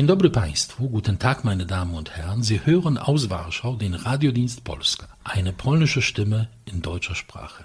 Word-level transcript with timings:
Dzień 0.00 0.06
dobry 0.06 0.30
Państwu, 0.30 0.88
guten 0.88 1.16
Tag 1.18 1.44
meine 1.44 1.66
Damen 1.66 1.94
und 1.94 2.10
Herren. 2.10 2.42
Sie 2.42 2.60
hören 2.66 2.98
aus 2.98 3.28
Warschau 3.28 3.76
den 3.76 3.94
Radiodienst 3.94 4.64
Polska, 4.64 5.06
eine 5.24 5.52
polnische 5.52 6.00
Stimme 6.00 6.48
in 6.64 6.80
deutscher 6.80 7.14
Sprache. 7.14 7.64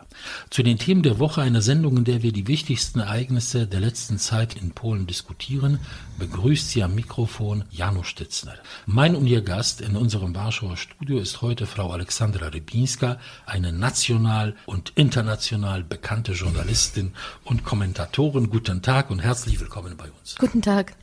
Zu 0.50 0.62
den 0.62 0.78
Themen 0.78 1.02
der 1.02 1.20
Woche 1.20 1.42
einer 1.42 1.62
Sendung, 1.62 1.96
in 1.96 2.04
der 2.04 2.24
wir 2.24 2.34
die 2.34 2.48
wichtigsten 2.48 3.00
Ereignisse 3.00 3.68
der 3.68 3.80
letzten 3.80 4.18
Zeit 4.18 4.58
in 4.58 4.72
Polen 4.72 5.08
diskutieren, 5.08 5.80
begrüßt 6.20 6.72
Sie 6.72 6.84
am 6.84 6.94
Mikrofon 6.94 7.64
Janusz 7.72 8.08
Stitzner. 8.08 8.56
Mein 8.86 9.16
und 9.16 9.28
Ihr 9.28 9.42
Gast 9.42 9.80
in 9.80 9.96
unserem 9.96 10.36
Warschauer 10.36 10.76
Studio 10.76 11.20
ist 11.20 11.42
heute 11.42 11.66
Frau 11.66 11.92
Alexandra 11.92 12.48
Rybinska, 12.48 13.18
eine 13.46 13.72
national 13.72 14.58
und 14.66 14.92
international 14.96 15.86
bekannte 15.86 16.34
Journalistin 16.34 17.14
und 17.46 17.64
Kommentatorin. 17.64 18.50
Guten 18.50 18.82
Tag 18.82 19.10
und 19.10 19.20
herzlich 19.20 19.58
willkommen 19.62 19.96
bei 19.96 20.12
uns. 20.12 20.36
Guten 20.38 20.62
Tag. 20.62 20.98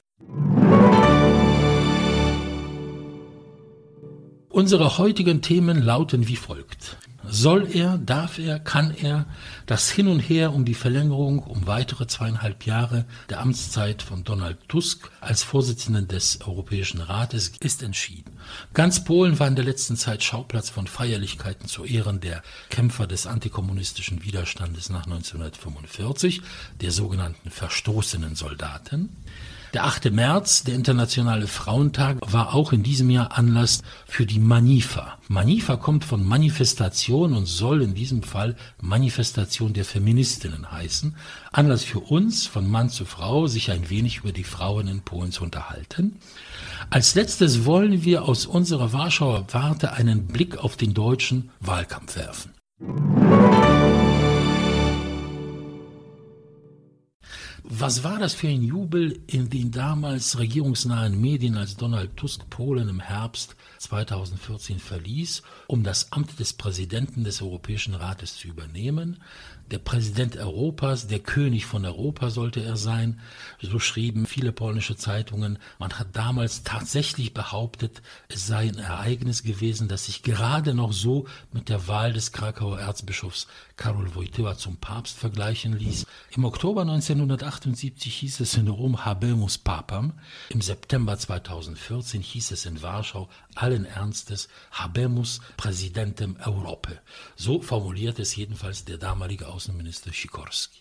Unsere 4.48 4.98
heutigen 4.98 5.42
Themen 5.42 5.82
lauten 5.82 6.28
wie 6.28 6.36
folgt. 6.36 6.98
Soll 7.24 7.68
er, 7.74 7.98
darf 7.98 8.38
er, 8.38 8.58
kann 8.58 8.90
er 8.90 9.26
das 9.66 9.90
Hin 9.90 10.08
und 10.08 10.20
Her 10.20 10.52
um 10.52 10.64
die 10.64 10.74
Verlängerung 10.74 11.38
um 11.38 11.66
weitere 11.66 12.06
zweieinhalb 12.06 12.66
Jahre 12.66 13.06
der 13.30 13.40
Amtszeit 13.40 14.02
von 14.02 14.24
Donald 14.24 14.58
Tusk 14.68 15.10
als 15.20 15.42
Vorsitzenden 15.42 16.08
des 16.08 16.40
Europäischen 16.42 17.00
Rates 17.00 17.52
ist 17.60 17.82
entschieden. 17.82 18.32
Ganz 18.74 19.04
Polen 19.04 19.38
war 19.38 19.48
in 19.48 19.56
der 19.56 19.64
letzten 19.64 19.96
Zeit 19.96 20.22
Schauplatz 20.22 20.68
von 20.68 20.86
Feierlichkeiten 20.86 21.68
zu 21.68 21.84
Ehren 21.84 22.20
der 22.20 22.42
Kämpfer 22.70 23.06
des 23.06 23.26
antikommunistischen 23.26 24.24
Widerstandes 24.24 24.90
nach 24.90 25.06
1945, 25.06 26.42
der 26.80 26.90
sogenannten 26.90 27.50
verstoßenen 27.50 28.34
Soldaten. 28.34 29.10
Der 29.72 29.84
8. 29.84 30.12
März, 30.12 30.64
der 30.64 30.74
Internationale 30.74 31.46
Frauentag, 31.46 32.18
war 32.20 32.54
auch 32.54 32.74
in 32.74 32.82
diesem 32.82 33.08
Jahr 33.08 33.38
Anlass 33.38 33.80
für 34.06 34.26
die 34.26 34.38
Manifa. 34.38 35.16
Manifa 35.28 35.76
kommt 35.76 36.04
von 36.04 36.22
Manifestation 36.26 37.32
und 37.32 37.46
soll 37.46 37.80
in 37.80 37.94
diesem 37.94 38.22
Fall 38.22 38.54
Manifestation 38.82 39.72
der 39.72 39.86
Feministinnen 39.86 40.70
heißen. 40.70 41.16
Anlass 41.52 41.84
für 41.84 42.00
uns, 42.00 42.46
von 42.46 42.70
Mann 42.70 42.90
zu 42.90 43.06
Frau, 43.06 43.46
sich 43.46 43.70
ein 43.70 43.88
wenig 43.88 44.18
über 44.18 44.32
die 44.32 44.44
Frauen 44.44 44.88
in 44.88 45.00
Polen 45.00 45.32
zu 45.32 45.42
unterhalten. 45.42 46.16
Als 46.90 47.14
letztes 47.14 47.64
wollen 47.64 48.04
wir 48.04 48.24
aus 48.24 48.44
unserer 48.44 48.92
Warschauer 48.92 49.46
Warte 49.52 49.94
einen 49.94 50.26
Blick 50.26 50.58
auf 50.58 50.76
den 50.76 50.92
deutschen 50.92 51.48
Wahlkampf 51.60 52.16
werfen. 52.16 52.50
Was 57.64 58.02
war 58.02 58.18
das 58.18 58.34
für 58.34 58.48
ein 58.48 58.62
Jubel 58.62 59.20
in 59.28 59.48
den 59.48 59.70
damals 59.70 60.38
regierungsnahen 60.38 61.20
Medien, 61.20 61.56
als 61.56 61.76
Donald 61.76 62.16
Tusk 62.16 62.50
Polen 62.50 62.88
im 62.88 63.00
Herbst 63.00 63.54
2014 63.82 64.78
verließ, 64.78 65.42
um 65.66 65.82
das 65.82 66.12
Amt 66.12 66.38
des 66.38 66.52
Präsidenten 66.52 67.24
des 67.24 67.42
Europäischen 67.42 67.94
Rates 67.94 68.36
zu 68.36 68.48
übernehmen? 68.48 69.18
der 69.72 69.78
Präsident 69.78 70.36
Europas, 70.36 71.06
der 71.06 71.20
König 71.20 71.64
von 71.64 71.84
Europa 71.84 72.30
sollte 72.30 72.62
er 72.62 72.76
sein. 72.76 73.20
So 73.60 73.78
schrieben 73.78 74.26
viele 74.26 74.52
polnische 74.52 74.96
Zeitungen. 74.96 75.58
Man 75.78 75.98
hat 75.98 76.08
damals 76.12 76.62
tatsächlich 76.62 77.32
behauptet, 77.32 78.02
es 78.28 78.46
sei 78.46 78.68
ein 78.68 78.78
Ereignis 78.78 79.42
gewesen, 79.42 79.88
das 79.88 80.06
sich 80.06 80.22
gerade 80.22 80.74
noch 80.74 80.92
so 80.92 81.26
mit 81.52 81.70
der 81.70 81.88
Wahl 81.88 82.12
des 82.12 82.32
Krakauer 82.32 82.80
Erzbischofs 82.80 83.46
Karol 83.76 84.14
Wojtyła 84.14 84.56
zum 84.56 84.76
Papst 84.76 85.18
vergleichen 85.18 85.76
ließ. 85.76 86.06
Im 86.36 86.44
Oktober 86.44 86.82
1978 86.82 88.14
hieß 88.14 88.40
es 88.40 88.54
in 88.56 88.68
Rom 88.68 89.04
Habemus 89.04 89.56
Papam. 89.56 90.12
Im 90.50 90.60
September 90.60 91.16
2014 91.16 92.20
hieß 92.20 92.50
es 92.52 92.66
in 92.66 92.82
Warschau 92.82 93.28
allen 93.72 93.86
Ernstes 93.86 94.48
Habemus 94.70 95.40
Präsidentem 95.56 96.36
Europe. 96.44 96.98
So 97.36 97.62
formuliert 97.62 98.18
es 98.18 98.36
jedenfalls 98.36 98.84
der 98.84 98.98
damalige 98.98 99.48
Außenminister 99.48 100.10
Sikorski. 100.12 100.80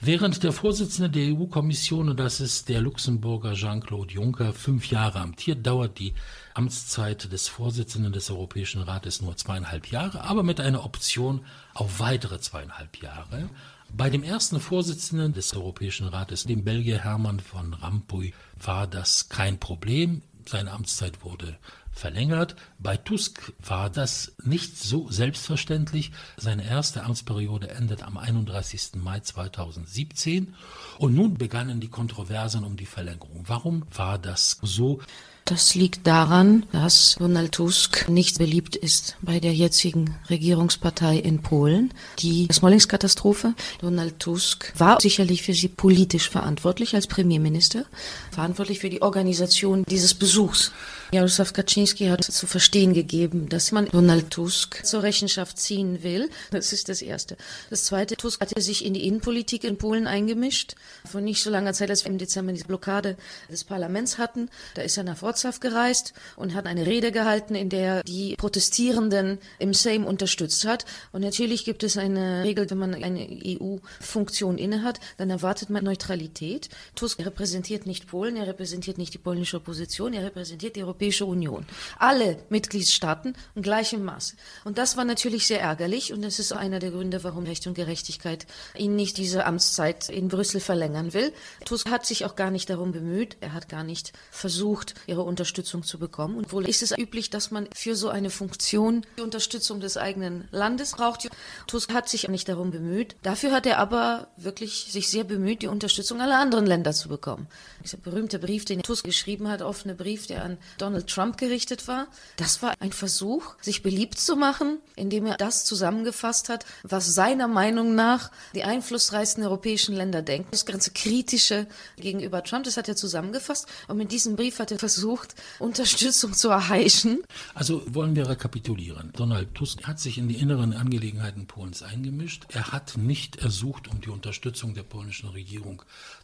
Während 0.00 0.42
der 0.42 0.52
Vorsitzende 0.52 1.10
der 1.10 1.34
EU-Kommission, 1.34 2.08
und 2.08 2.18
das 2.18 2.40
ist 2.40 2.68
der 2.68 2.80
Luxemburger 2.80 3.54
Jean-Claude 3.54 4.12
Juncker, 4.12 4.52
fünf 4.52 4.90
Jahre 4.90 5.20
amtiert, 5.20 5.64
dauert 5.64 5.98
die 5.98 6.14
Amtszeit 6.54 7.32
des 7.32 7.48
Vorsitzenden 7.48 8.12
des 8.12 8.30
Europäischen 8.30 8.82
Rates 8.82 9.22
nur 9.22 9.36
zweieinhalb 9.36 9.88
Jahre, 9.88 10.22
aber 10.22 10.42
mit 10.42 10.60
einer 10.60 10.84
Option 10.84 11.44
auf 11.74 12.00
weitere 12.00 12.40
zweieinhalb 12.40 13.00
Jahre. 13.00 13.48
Bei 13.94 14.10
dem 14.10 14.22
ersten 14.22 14.58
Vorsitzenden 14.58 15.34
des 15.34 15.54
Europäischen 15.54 16.08
Rates, 16.08 16.44
dem 16.44 16.64
Belgier 16.64 16.98
Hermann 16.98 17.40
von 17.40 17.74
Rampuy, 17.74 18.32
war 18.60 18.86
das 18.86 19.28
kein 19.28 19.58
Problem. 19.58 20.22
Seine 20.46 20.72
Amtszeit 20.72 21.22
wurde 21.22 21.58
verlängert. 21.92 22.56
Bei 22.78 22.96
Tusk 22.96 23.52
war 23.64 23.90
das 23.90 24.32
nicht 24.42 24.78
so 24.78 25.10
selbstverständlich. 25.10 26.10
Seine 26.36 26.64
erste 26.64 27.04
Amtsperiode 27.04 27.70
endet 27.70 28.02
am 28.02 28.16
31. 28.16 28.92
Mai 28.96 29.20
2017 29.20 30.54
und 30.98 31.14
nun 31.14 31.34
begannen 31.34 31.80
die 31.80 31.88
Kontroversen 31.88 32.64
um 32.64 32.76
die 32.76 32.86
Verlängerung. 32.86 33.44
Warum 33.46 33.84
war 33.94 34.18
das 34.18 34.58
so? 34.62 35.00
Das 35.44 35.74
liegt 35.74 36.06
daran, 36.06 36.66
dass 36.70 37.16
Donald 37.18 37.52
Tusk 37.52 38.08
nicht 38.08 38.38
beliebt 38.38 38.76
ist 38.76 39.16
bei 39.22 39.40
der 39.40 39.52
jetzigen 39.52 40.16
Regierungspartei 40.30 41.16
in 41.16 41.42
Polen. 41.42 41.92
Die 42.20 42.46
Smolensk-Katastrophe. 42.52 43.54
Donald 43.80 44.20
Tusk 44.20 44.72
war 44.78 45.00
sicherlich 45.00 45.42
für 45.42 45.52
sie 45.52 45.66
politisch 45.66 46.30
verantwortlich 46.30 46.94
als 46.94 47.08
Premierminister, 47.08 47.86
verantwortlich 48.30 48.78
für 48.78 48.90
die 48.90 49.02
Organisation 49.02 49.84
dieses 49.88 50.14
Besuchs. 50.14 50.70
Jarosław 51.12 51.52
Kaczynski 51.52 51.81
hat 51.86 52.24
zu 52.24 52.46
verstehen 52.46 52.94
gegeben, 52.94 53.48
dass 53.48 53.72
man 53.72 53.86
Donald 53.86 54.30
Tusk 54.30 54.84
zur 54.84 55.02
Rechenschaft 55.02 55.58
ziehen 55.58 56.02
will. 56.02 56.30
Das 56.50 56.72
ist 56.72 56.88
das 56.88 57.02
Erste. 57.02 57.36
Das 57.70 57.84
Zweite, 57.84 58.16
Tusk 58.16 58.40
hatte 58.40 58.60
sich 58.60 58.84
in 58.84 58.94
die 58.94 59.06
Innenpolitik 59.06 59.64
in 59.64 59.78
Polen 59.78 60.06
eingemischt. 60.06 60.74
Vor 61.10 61.20
nicht 61.20 61.42
so 61.42 61.50
langer 61.50 61.72
Zeit, 61.72 61.90
als 61.90 62.04
wir 62.04 62.10
im 62.10 62.18
Dezember 62.18 62.52
die 62.52 62.62
Blockade 62.62 63.16
des 63.50 63.64
Parlaments 63.64 64.18
hatten, 64.18 64.48
da 64.74 64.82
ist 64.82 64.96
er 64.96 65.04
nach 65.04 65.22
Wrocław 65.22 65.60
gereist 65.60 66.12
und 66.36 66.54
hat 66.54 66.66
eine 66.66 66.86
Rede 66.86 67.12
gehalten, 67.12 67.54
in 67.54 67.68
der 67.68 67.96
er 67.96 68.02
die 68.04 68.36
Protestierenden 68.36 69.38
im 69.58 69.74
Sejm 69.74 70.04
unterstützt 70.04 70.64
hat. 70.64 70.84
Und 71.12 71.22
natürlich 71.22 71.64
gibt 71.64 71.82
es 71.82 71.96
eine 71.96 72.44
Regel, 72.44 72.70
wenn 72.70 72.78
man 72.78 72.94
eine 72.94 73.26
EU-Funktion 73.44 74.58
innehat, 74.58 75.00
dann 75.16 75.30
erwartet 75.30 75.70
man 75.70 75.84
Neutralität. 75.84 76.68
Tusk 76.94 77.18
repräsentiert 77.24 77.86
nicht 77.86 78.08
Polen, 78.08 78.36
er 78.36 78.46
repräsentiert 78.46 78.98
nicht 78.98 79.14
die 79.14 79.18
polnische 79.18 79.56
Opposition, 79.56 80.12
er 80.12 80.24
repräsentiert 80.24 80.76
die 80.76 80.82
Europäische 80.82 81.26
Union. 81.26 81.66
Alle 81.98 82.38
Mitgliedstaaten 82.48 83.36
in 83.54 83.62
gleichem 83.62 84.04
Maße. 84.04 84.36
Und 84.64 84.78
das 84.78 84.96
war 84.96 85.04
natürlich 85.04 85.46
sehr 85.46 85.60
ärgerlich 85.60 86.12
und 86.12 86.22
das 86.22 86.38
ist 86.38 86.52
einer 86.52 86.78
der 86.78 86.90
Gründe, 86.90 87.24
warum 87.24 87.44
Recht 87.44 87.66
und 87.66 87.74
Gerechtigkeit 87.74 88.46
ihn 88.76 88.96
nicht 88.96 89.16
diese 89.16 89.46
Amtszeit 89.46 90.08
in 90.08 90.28
Brüssel 90.28 90.60
verlängern 90.60 91.12
will. 91.12 91.32
Tusk 91.64 91.90
hat 91.90 92.06
sich 92.06 92.24
auch 92.24 92.36
gar 92.36 92.50
nicht 92.50 92.70
darum 92.70 92.92
bemüht. 92.92 93.36
Er 93.40 93.52
hat 93.52 93.68
gar 93.68 93.84
nicht 93.84 94.12
versucht, 94.30 94.94
ihre 95.06 95.22
Unterstützung 95.22 95.82
zu 95.82 95.98
bekommen. 95.98 96.36
Und 96.36 96.52
wohl 96.52 96.68
ist 96.68 96.82
es 96.82 96.96
üblich, 96.96 97.30
dass 97.30 97.50
man 97.50 97.68
für 97.74 97.96
so 97.96 98.08
eine 98.08 98.30
Funktion 98.30 99.06
die 99.18 99.22
Unterstützung 99.22 99.80
des 99.80 99.96
eigenen 99.96 100.48
Landes 100.50 100.92
braucht. 100.92 101.30
Tusk 101.66 101.92
hat 101.92 102.08
sich 102.08 102.28
nicht 102.28 102.48
darum 102.48 102.70
bemüht. 102.70 103.16
Dafür 103.22 103.52
hat 103.52 103.66
er 103.66 103.78
aber 103.78 104.28
wirklich 104.36 104.88
sich 104.90 105.08
sehr 105.08 105.24
bemüht, 105.24 105.62
die 105.62 105.68
Unterstützung 105.68 106.20
aller 106.20 106.38
anderen 106.38 106.66
Länder 106.66 106.92
zu 106.92 107.08
bekommen. 107.08 107.46
Dieser 107.84 107.98
berühmte 107.98 108.38
Brief, 108.38 108.64
den 108.64 108.82
Tusk 108.82 109.04
geschrieben 109.04 109.48
hat, 109.48 109.62
offene 109.62 109.94
Brief, 109.94 110.26
der 110.26 110.44
an 110.44 110.58
Donald 110.78 111.06
Trump 111.08 111.36
gerichtet 111.36 111.61
war. 111.88 112.06
Das 112.36 112.62
war 112.62 112.74
ein 112.80 112.92
Versuch, 112.92 113.54
sich 113.60 113.82
beliebt 113.82 114.18
zu 114.18 114.36
machen, 114.36 114.78
indem 114.96 115.26
er 115.26 115.36
das 115.36 115.64
zusammengefasst 115.64 116.48
hat, 116.48 116.64
was 116.82 117.14
seiner 117.14 117.48
Meinung 117.48 117.94
nach 117.94 118.30
die 118.54 118.64
einflussreichsten 118.64 119.44
europäischen 119.44 119.94
Länder 119.94 120.22
denken. 120.22 120.48
Das 120.50 120.66
ganze 120.66 120.92
Kritische 120.92 121.66
gegenüber 121.96 122.42
Trump, 122.42 122.64
das 122.64 122.76
hat 122.76 122.88
er 122.88 122.96
zusammengefasst. 122.96 123.66
Und 123.88 123.96
mit 123.98 124.12
diesem 124.12 124.36
Brief 124.36 124.58
hat 124.58 124.72
er 124.72 124.78
versucht, 124.78 125.34
Unterstützung 125.58 126.32
zu 126.32 126.48
erheischen. 126.48 127.22
Also 127.54 127.82
wollen 127.86 128.16
wir 128.16 128.28
rekapitulieren. 128.28 129.10
Donald 129.14 129.54
Tusk 129.54 129.84
hat 129.84 130.00
sich 130.00 130.18
in 130.18 130.28
die 130.28 130.36
inneren 130.36 130.72
Angelegenheiten 130.72 131.46
Polens 131.46 131.82
eingemischt. 131.82 132.46
Er 132.48 132.72
hat 132.72 132.96
nicht 132.96 133.36
ersucht 133.36 133.88
um 133.88 134.00
die 134.00 134.10
Unterstützung 134.10 134.74
der 134.74 134.82
polnischen 134.82 135.28
Regierung, 135.28 135.82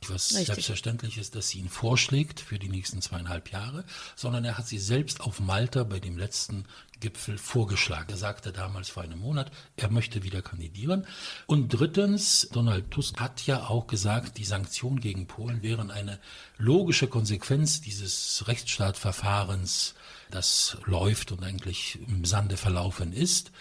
was 0.08 0.30
Richtig. 0.30 0.46
selbstverständlich 0.46 1.18
ist, 1.18 1.34
dass 1.34 1.48
sie 1.48 1.58
ihn 1.58 1.68
vorschlägt 1.68 2.40
für 2.40 2.58
die 2.58 2.68
nächsten 2.68 3.00
zweieinhalb 3.02 3.50
Jahre, 3.50 3.84
sondern 4.16 4.44
er 4.44 4.58
hat 4.58 4.66
sie 4.66 4.78
selbst 4.78 5.20
auf 5.28 5.40
Malta 5.40 5.84
bei 5.84 6.00
dem 6.00 6.16
letzten 6.16 6.64
Gipfel 7.00 7.36
vorgeschlagen. 7.36 8.10
Er 8.10 8.16
sagte 8.16 8.50
damals 8.50 8.88
vor 8.88 9.02
einem 9.02 9.18
Monat, 9.18 9.52
er 9.76 9.90
möchte 9.90 10.22
wieder 10.22 10.40
kandidieren. 10.40 11.06
Und 11.46 11.68
drittens, 11.68 12.48
Donald 12.50 12.90
Tusk 12.90 13.20
hat 13.20 13.46
ja 13.46 13.68
auch 13.68 13.86
gesagt, 13.86 14.38
die 14.38 14.46
Sanktionen 14.46 15.00
gegen 15.00 15.26
Polen 15.26 15.62
wären 15.62 15.90
eine 15.90 16.18
logische 16.56 17.08
Konsequenz 17.08 17.82
dieses 17.82 18.48
Rechtsstaatverfahrens, 18.48 19.94
das 20.30 20.78
läuft 20.86 21.30
und 21.30 21.44
eigentlich 21.44 21.98
im 22.08 22.24
Sande 22.24 22.56
verlaufen 22.56 23.12
ist. 23.12 23.52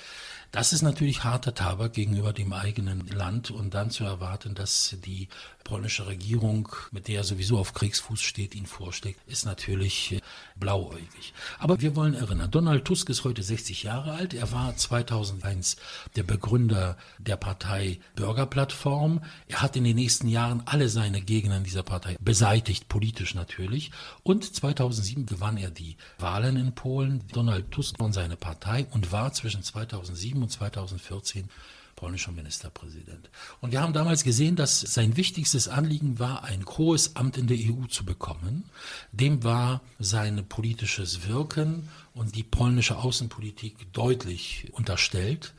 Das 0.52 0.72
ist 0.72 0.82
natürlich 0.82 1.24
harter 1.24 1.54
Tabak 1.54 1.94
gegenüber 1.94 2.32
dem 2.32 2.54
eigenen 2.54 3.06
Land 3.08 3.52
und 3.52 3.74
dann 3.74 3.92
zu 3.92 4.06
erwarten, 4.06 4.56
dass 4.56 4.96
die 5.06 5.28
polnische 5.68 6.08
Regierung, 6.08 6.70
mit 6.92 7.10
der 7.10 7.18
er 7.18 7.24
sowieso 7.26 7.58
auf 7.58 7.74
Kriegsfuß 7.74 8.22
steht, 8.22 8.56
ihn 8.56 8.66
vorschlägt, 8.66 9.20
ist 9.28 9.46
natürlich 9.46 10.14
äh, 10.14 10.22
blauäugig. 10.56 11.34
Aber 11.60 11.82
wir 11.82 11.96
wollen 11.98 12.14
erinnern, 12.14 12.50
Donald 12.50 12.86
Tusk 12.86 13.10
ist 13.10 13.26
heute 13.26 13.44
60 13.44 13.84
Jahre 13.84 14.14
alt. 14.14 14.34
Er 14.34 14.54
war 14.54 14.76
2001 14.78 15.76
der 16.16 16.24
Begründer 16.24 16.96
der 17.18 17.36
Partei 17.36 18.00
Bürgerplattform. 18.16 19.22
Er 19.50 19.62
hat 19.62 19.76
in 19.76 19.84
den 19.84 19.98
nächsten 19.98 20.30
Jahren 20.30 20.64
alle 20.66 20.88
seine 20.88 21.20
Gegner 21.20 21.58
in 21.58 21.66
dieser 21.66 21.84
Partei 21.84 22.16
beseitigt, 22.22 22.88
politisch 22.88 23.36
natürlich. 23.36 23.92
Und 24.24 24.56
2007 24.56 25.26
gewann 25.26 25.58
er 25.58 25.70
die 25.70 25.98
Wahlen 26.18 26.56
in 26.56 26.76
Polen. 26.76 27.26
Donald 27.34 27.72
Tusk 27.72 28.02
und 28.02 28.14
seine 28.14 28.38
Partei 28.38 28.88
und 28.92 29.12
war 29.12 29.34
zwischen 29.34 29.64
2007 29.64 30.37
und 30.44 30.50
2014 30.50 31.50
polnischer 31.98 32.32
Ministerpräsident. 32.32 33.30
Und 33.60 33.72
wir 33.72 33.82
haben 33.82 33.92
damals 33.92 34.24
gesehen, 34.24 34.56
dass 34.56 34.80
sein 34.80 35.18
wichtigstes 35.18 35.68
Anliegen 35.68 36.20
war, 36.20 36.44
ein 36.46 36.64
hohes 36.66 37.18
Amt 37.18 37.38
in 37.38 37.48
der 37.48 37.58
EU 37.58 37.88
zu 37.88 38.06
bekommen. 38.06 38.70
Dem 39.12 39.44
war 39.44 39.82
sein 40.00 40.48
politisches 40.48 41.28
Wirken 41.28 41.90
und 42.14 42.36
die 42.36 42.44
polnische 42.44 42.98
Außenpolitik 42.98 43.92
deutlich 43.94 44.70
unterstellt. 44.74 45.54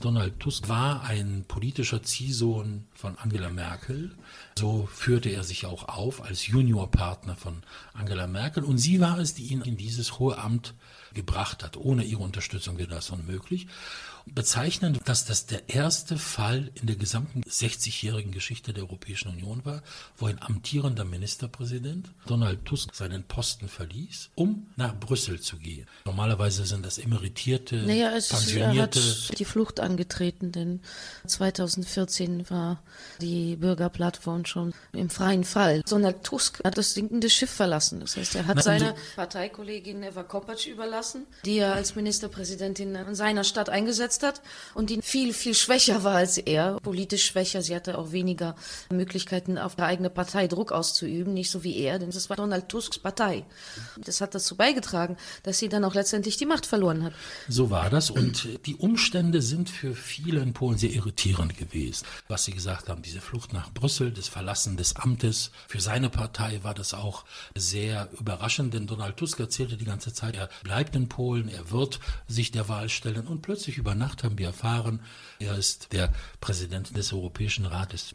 Donald 0.00 0.40
Tusk 0.40 0.68
war 0.68 1.04
ein 1.04 1.44
politischer 1.46 2.02
Ziehsohn 2.02 2.84
von 2.94 3.16
Angela 3.16 3.48
Merkel. 3.48 4.10
So 4.58 4.88
führte 4.92 5.30
er 5.30 5.44
sich 5.44 5.64
auch 5.64 5.88
auf 5.88 6.24
als 6.24 6.46
Juniorpartner 6.46 7.36
von 7.36 7.62
Angela 7.94 8.26
Merkel. 8.26 8.64
Und 8.64 8.78
sie 8.78 9.00
war 9.00 9.18
es, 9.18 9.34
die 9.34 9.44
ihn 9.44 9.62
in 9.62 9.76
dieses 9.76 10.18
hohe 10.18 10.38
Amt 10.38 10.74
gebracht 11.14 11.62
hat. 11.62 11.76
Ohne 11.76 12.02
ihre 12.02 12.22
Unterstützung 12.24 12.78
wäre 12.78 12.90
das 12.90 13.10
unmöglich 13.10 13.68
bezeichnend, 14.26 15.00
dass 15.04 15.24
das 15.24 15.46
der 15.46 15.68
erste 15.68 16.16
Fall 16.18 16.70
in 16.74 16.86
der 16.86 16.96
gesamten 16.96 17.42
60-jährigen 17.42 18.32
Geschichte 18.32 18.72
der 18.72 18.84
Europäischen 18.84 19.28
Union 19.28 19.64
war, 19.64 19.82
wo 20.16 20.26
ein 20.26 20.40
amtierender 20.40 21.04
Ministerpräsident 21.04 22.10
Donald 22.26 22.64
Tusk 22.64 22.94
seinen 22.94 23.24
Posten 23.24 23.68
verließ, 23.68 24.30
um 24.34 24.66
nach 24.76 24.98
Brüssel 24.98 25.40
zu 25.40 25.58
gehen. 25.58 25.86
Normalerweise 26.04 26.64
sind 26.66 26.84
das 26.84 26.98
emeritierte, 26.98 27.76
naja, 27.76 28.12
es 28.16 28.28
pensionierte. 28.28 28.98
Er 28.98 29.04
hat 29.04 29.38
die 29.38 29.44
Flucht 29.44 29.80
angetreten, 29.80 30.52
denn 30.52 30.80
2014 31.26 32.48
war 32.50 32.82
die 33.20 33.56
Bürgerplattform 33.56 34.46
schon 34.46 34.72
im 34.92 35.10
freien 35.10 35.44
Fall. 35.44 35.82
Donald 35.88 36.24
Tusk 36.24 36.62
hat 36.64 36.78
das 36.78 36.94
sinkende 36.94 37.28
Schiff 37.30 37.50
verlassen. 37.50 38.00
Das 38.00 38.16
heißt, 38.16 38.34
er 38.36 38.46
hat 38.46 38.56
Nein, 38.56 38.64
seine 38.64 38.94
Parteikollegin 39.16 40.02
Eva 40.02 40.22
Kopacz 40.22 40.66
überlassen, 40.66 41.26
die 41.44 41.58
er 41.58 41.74
als 41.74 41.94
Ministerpräsidentin 41.94 42.94
in 42.94 43.14
seiner 43.14 43.44
Stadt 43.44 43.68
eingesetzt 43.68 44.13
durchgesetzt 44.14 44.22
hat 44.22 44.42
und 44.74 44.90
die 44.90 45.00
viel, 45.02 45.32
viel 45.32 45.54
schwächer 45.54 46.04
war 46.04 46.16
als 46.16 46.38
er, 46.38 46.78
politisch 46.82 47.26
schwächer. 47.26 47.62
Sie 47.62 47.74
hatte 47.74 47.98
auch 47.98 48.12
weniger 48.12 48.54
Möglichkeiten, 48.90 49.58
auf 49.58 49.76
der 49.76 49.86
eigene 49.86 50.10
Partei 50.10 50.46
Druck 50.46 50.72
auszuüben, 50.72 51.34
nicht 51.34 51.50
so 51.50 51.64
wie 51.64 51.78
er, 51.78 51.98
denn 51.98 52.10
das 52.10 52.30
war 52.30 52.36
Donald 52.36 52.68
Tusks 52.68 52.98
Partei. 52.98 53.44
Das 53.96 54.20
hat 54.20 54.34
dazu 54.34 54.56
beigetragen, 54.56 55.16
dass 55.42 55.58
sie 55.58 55.68
dann 55.68 55.84
auch 55.84 55.94
letztendlich 55.94 56.36
die 56.36 56.46
Macht 56.46 56.66
verloren 56.66 57.04
hat. 57.04 57.12
So 57.48 57.70
war 57.70 57.90
das 57.90 58.10
und 58.10 58.48
die 58.66 58.76
Umstände 58.76 59.42
sind 59.42 59.70
für 59.70 59.94
viele 59.94 60.40
in 60.40 60.52
Polen 60.52 60.78
sehr 60.78 60.90
irritierend 60.90 61.56
gewesen. 61.56 62.06
Was 62.28 62.44
Sie 62.44 62.52
gesagt 62.52 62.88
haben, 62.88 63.02
diese 63.02 63.20
Flucht 63.20 63.52
nach 63.52 63.72
Brüssel, 63.72 64.10
das 64.10 64.28
Verlassen 64.28 64.76
des 64.76 64.96
Amtes, 64.96 65.50
für 65.68 65.80
seine 65.80 66.10
Partei 66.10 66.60
war 66.62 66.74
das 66.74 66.94
auch 66.94 67.24
sehr 67.54 68.08
überraschend, 68.18 68.74
denn 68.74 68.86
Donald 68.86 69.16
Tusk 69.16 69.40
erzählte 69.40 69.76
die 69.76 69.84
ganze 69.84 70.12
Zeit, 70.12 70.36
er 70.36 70.48
bleibt 70.62 70.94
in 70.96 71.08
Polen, 71.08 71.48
er 71.48 71.70
wird 71.70 72.00
sich 72.28 72.50
der 72.50 72.68
Wahl 72.68 72.88
stellen 72.88 73.26
und 73.26 73.42
plötzlich 73.42 73.78
über 73.78 73.94
Nacht 74.04 74.22
haben 74.22 74.38
wir 74.38 74.48
erfahren, 74.48 75.00
er 75.38 75.56
ist 75.56 75.92
der 75.92 76.12
Präsident 76.40 76.94
des 76.94 77.12
Europäischen 77.14 77.64
Rates. 77.64 78.14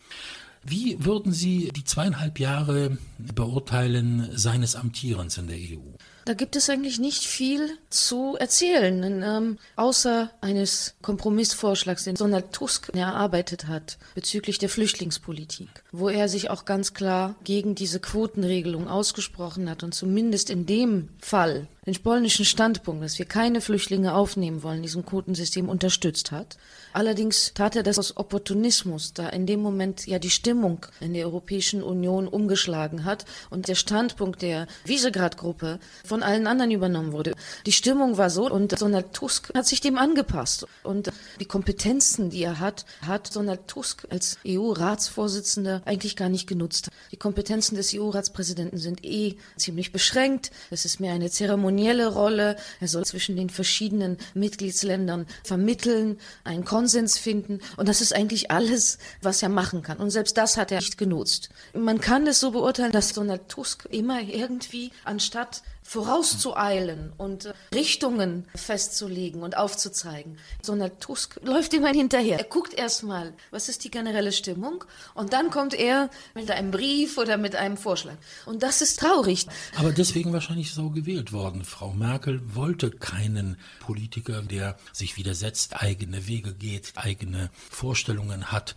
Wie 0.64 1.04
würden 1.04 1.32
Sie 1.32 1.70
die 1.70 1.84
zweieinhalb 1.84 2.40
Jahre 2.40 2.98
beurteilen 3.18 4.30
seines 4.36 4.76
Amtierens 4.76 5.38
in 5.38 5.48
der 5.48 5.58
EU? 5.58 5.96
Da 6.26 6.36
gibt 6.36 6.56
es 6.56 6.70
eigentlich 6.70 7.00
nicht 7.00 7.24
viel 7.24 7.78
zu 7.90 8.36
erzählen, 8.38 9.24
ähm, 9.24 9.58
außer 9.78 10.30
eines 10.42 10.94
Kompromissvorschlags, 11.02 12.04
den 12.04 12.16
Donald 12.16 12.52
Tusk 12.52 12.90
erarbeitet 12.94 13.66
hat 13.68 13.98
bezüglich 14.14 14.60
der 14.60 14.70
Flüchtlingspolitik, 14.70 15.70
wo 15.92 16.08
er 16.08 16.30
sich 16.30 16.52
auch 16.52 16.66
ganz 16.66 16.94
klar 16.94 17.36
gegen 17.46 17.74
diese 17.74 18.00
Quotenregelung 18.00 18.88
ausgesprochen 18.88 19.70
hat 19.70 19.82
und 19.82 19.96
zumindest 19.96 20.52
in 20.52 20.68
dem 20.68 21.10
Fall 21.20 21.68
den 21.90 22.04
polnischen 22.04 22.46
Standpunkt, 22.46 23.04
dass 23.04 23.18
wir 23.18 23.26
keine 23.26 23.62
Flüchtlinge 23.62 24.14
aufnehmen 24.14 24.64
wollen, 24.64 24.82
diesem 24.82 25.06
Quotensystem 25.06 25.70
unterstützt 25.70 26.32
hat. 26.32 26.58
Allerdings 26.94 27.54
tat 27.54 27.76
er 27.76 27.84
das 27.84 28.00
aus 28.00 28.18
Opportunismus, 28.18 29.14
da 29.14 29.30
in 29.30 29.46
dem 29.46 29.60
Moment 29.62 30.08
ja 30.08 30.18
die 30.20 30.30
Stimmung 30.30 30.86
in 31.00 31.14
der 31.14 31.26
Europäischen 31.26 31.84
Union 31.84 32.28
umgeschlagen 32.28 33.06
hat 33.06 33.26
und 33.50 33.68
der 33.68 33.76
Standpunkt 33.76 34.42
der 34.42 34.68
Visegrad-Gruppe 34.86 35.80
von 36.04 36.24
allen 36.24 36.48
anderen 36.48 36.72
übernommen 36.72 37.12
wurde. 37.12 37.34
Die 37.66 37.72
Stimmung 37.72 38.18
war 38.18 38.30
so 38.30 38.50
und 38.50 38.82
Donald 38.82 39.14
Tusk 39.14 39.54
hat 39.54 39.68
sich 39.68 39.82
dem 39.82 39.98
angepasst. 39.98 40.66
Und 40.84 41.12
die 41.40 41.46
Kompetenzen, 41.46 42.30
die 42.32 42.44
er 42.44 42.60
hat, 42.60 42.86
hat 43.06 43.36
Donald 43.36 43.68
Tusk 43.68 44.08
als 44.10 44.38
EU-Ratsvorsitzender 44.48 45.82
eigentlich 45.86 46.16
gar 46.16 46.30
nicht 46.30 46.48
genutzt. 46.48 46.90
Die 47.12 47.18
Kompetenzen 47.18 47.76
des 47.76 47.94
EU-Ratspräsidenten 47.94 48.78
sind 48.78 49.06
eh 49.06 49.38
ziemlich 49.58 49.92
beschränkt. 49.92 50.52
Es 50.72 50.86
ist 50.86 51.00
mehr 51.00 51.14
eine 51.14 51.30
zeremonielle 51.80 52.08
Rolle. 52.08 52.56
Er 52.80 52.88
soll 52.88 53.06
zwischen 53.06 53.36
den 53.36 53.50
verschiedenen 53.50 54.18
Mitgliedsländern 54.34 55.26
vermitteln, 55.44 56.20
einen 56.44 56.66
Konsens 56.66 57.18
finden. 57.18 57.60
Und 57.78 57.88
das 57.88 58.02
ist 58.02 58.14
eigentlich 58.14 58.52
alles, 58.52 58.98
was 59.22 59.42
er 59.42 59.50
machen 59.50 59.82
kann. 59.82 59.98
Und 59.98 60.12
selbst 60.12 60.38
das 60.38 60.58
hat 60.58 60.72
er 60.72 60.80
nicht 60.80 60.98
genutzt. 60.98 61.50
Man 61.74 62.02
kann 62.02 62.28
es 62.28 62.40
so 62.40 62.52
beurteilen, 62.52 62.92
dass 62.92 63.14
Donald 63.14 63.48
Tusk 63.50 63.86
immer 63.86 64.22
irgendwie, 64.22 64.92
anstatt 65.04 65.62
vorauszueilen 65.90 67.12
und 67.18 67.46
äh, 67.46 67.54
Richtungen 67.74 68.46
festzulegen 68.54 69.42
und 69.42 69.58
aufzuzeigen. 69.58 70.38
Donald 70.64 71.00
Tusk 71.00 71.40
läuft 71.44 71.74
immer 71.74 71.90
hinterher. 71.90 72.38
Er 72.38 72.44
guckt 72.44 72.76
erstmal, 72.76 73.34
was 73.50 73.70
ist 73.70 73.84
die 73.84 73.90
generelle 73.90 74.32
Stimmung 74.32 74.84
und 75.16 75.34
dann 75.34 75.50
kommt 75.50 75.74
er 75.74 76.12
mit 76.36 76.52
einem 76.52 76.70
Brief 76.70 77.18
oder 77.18 77.38
mit 77.38 77.56
einem 77.56 77.76
Vorschlag. 77.76 78.18
Und 78.46 78.62
das 78.62 78.84
ist 78.84 79.00
traurig. 79.00 79.48
Aber 79.78 79.92
deswegen 79.92 80.32
wahrscheinlich 80.32 80.76
so 80.76 80.92
gewählt 80.92 81.34
worden. 81.34 81.66
Frau 81.66 81.92
Merkel 81.92 82.40
wollte 82.54 82.92
keinen 82.92 83.58
Politiker, 83.80 84.44
der 84.44 84.78
sich 84.94 85.18
widersetzt, 85.18 85.82
eigene 85.82 86.28
Wege 86.28 86.54
geht, 86.54 86.94
eigene 86.98 87.50
Vorstellungen 87.72 88.52
hat 88.52 88.76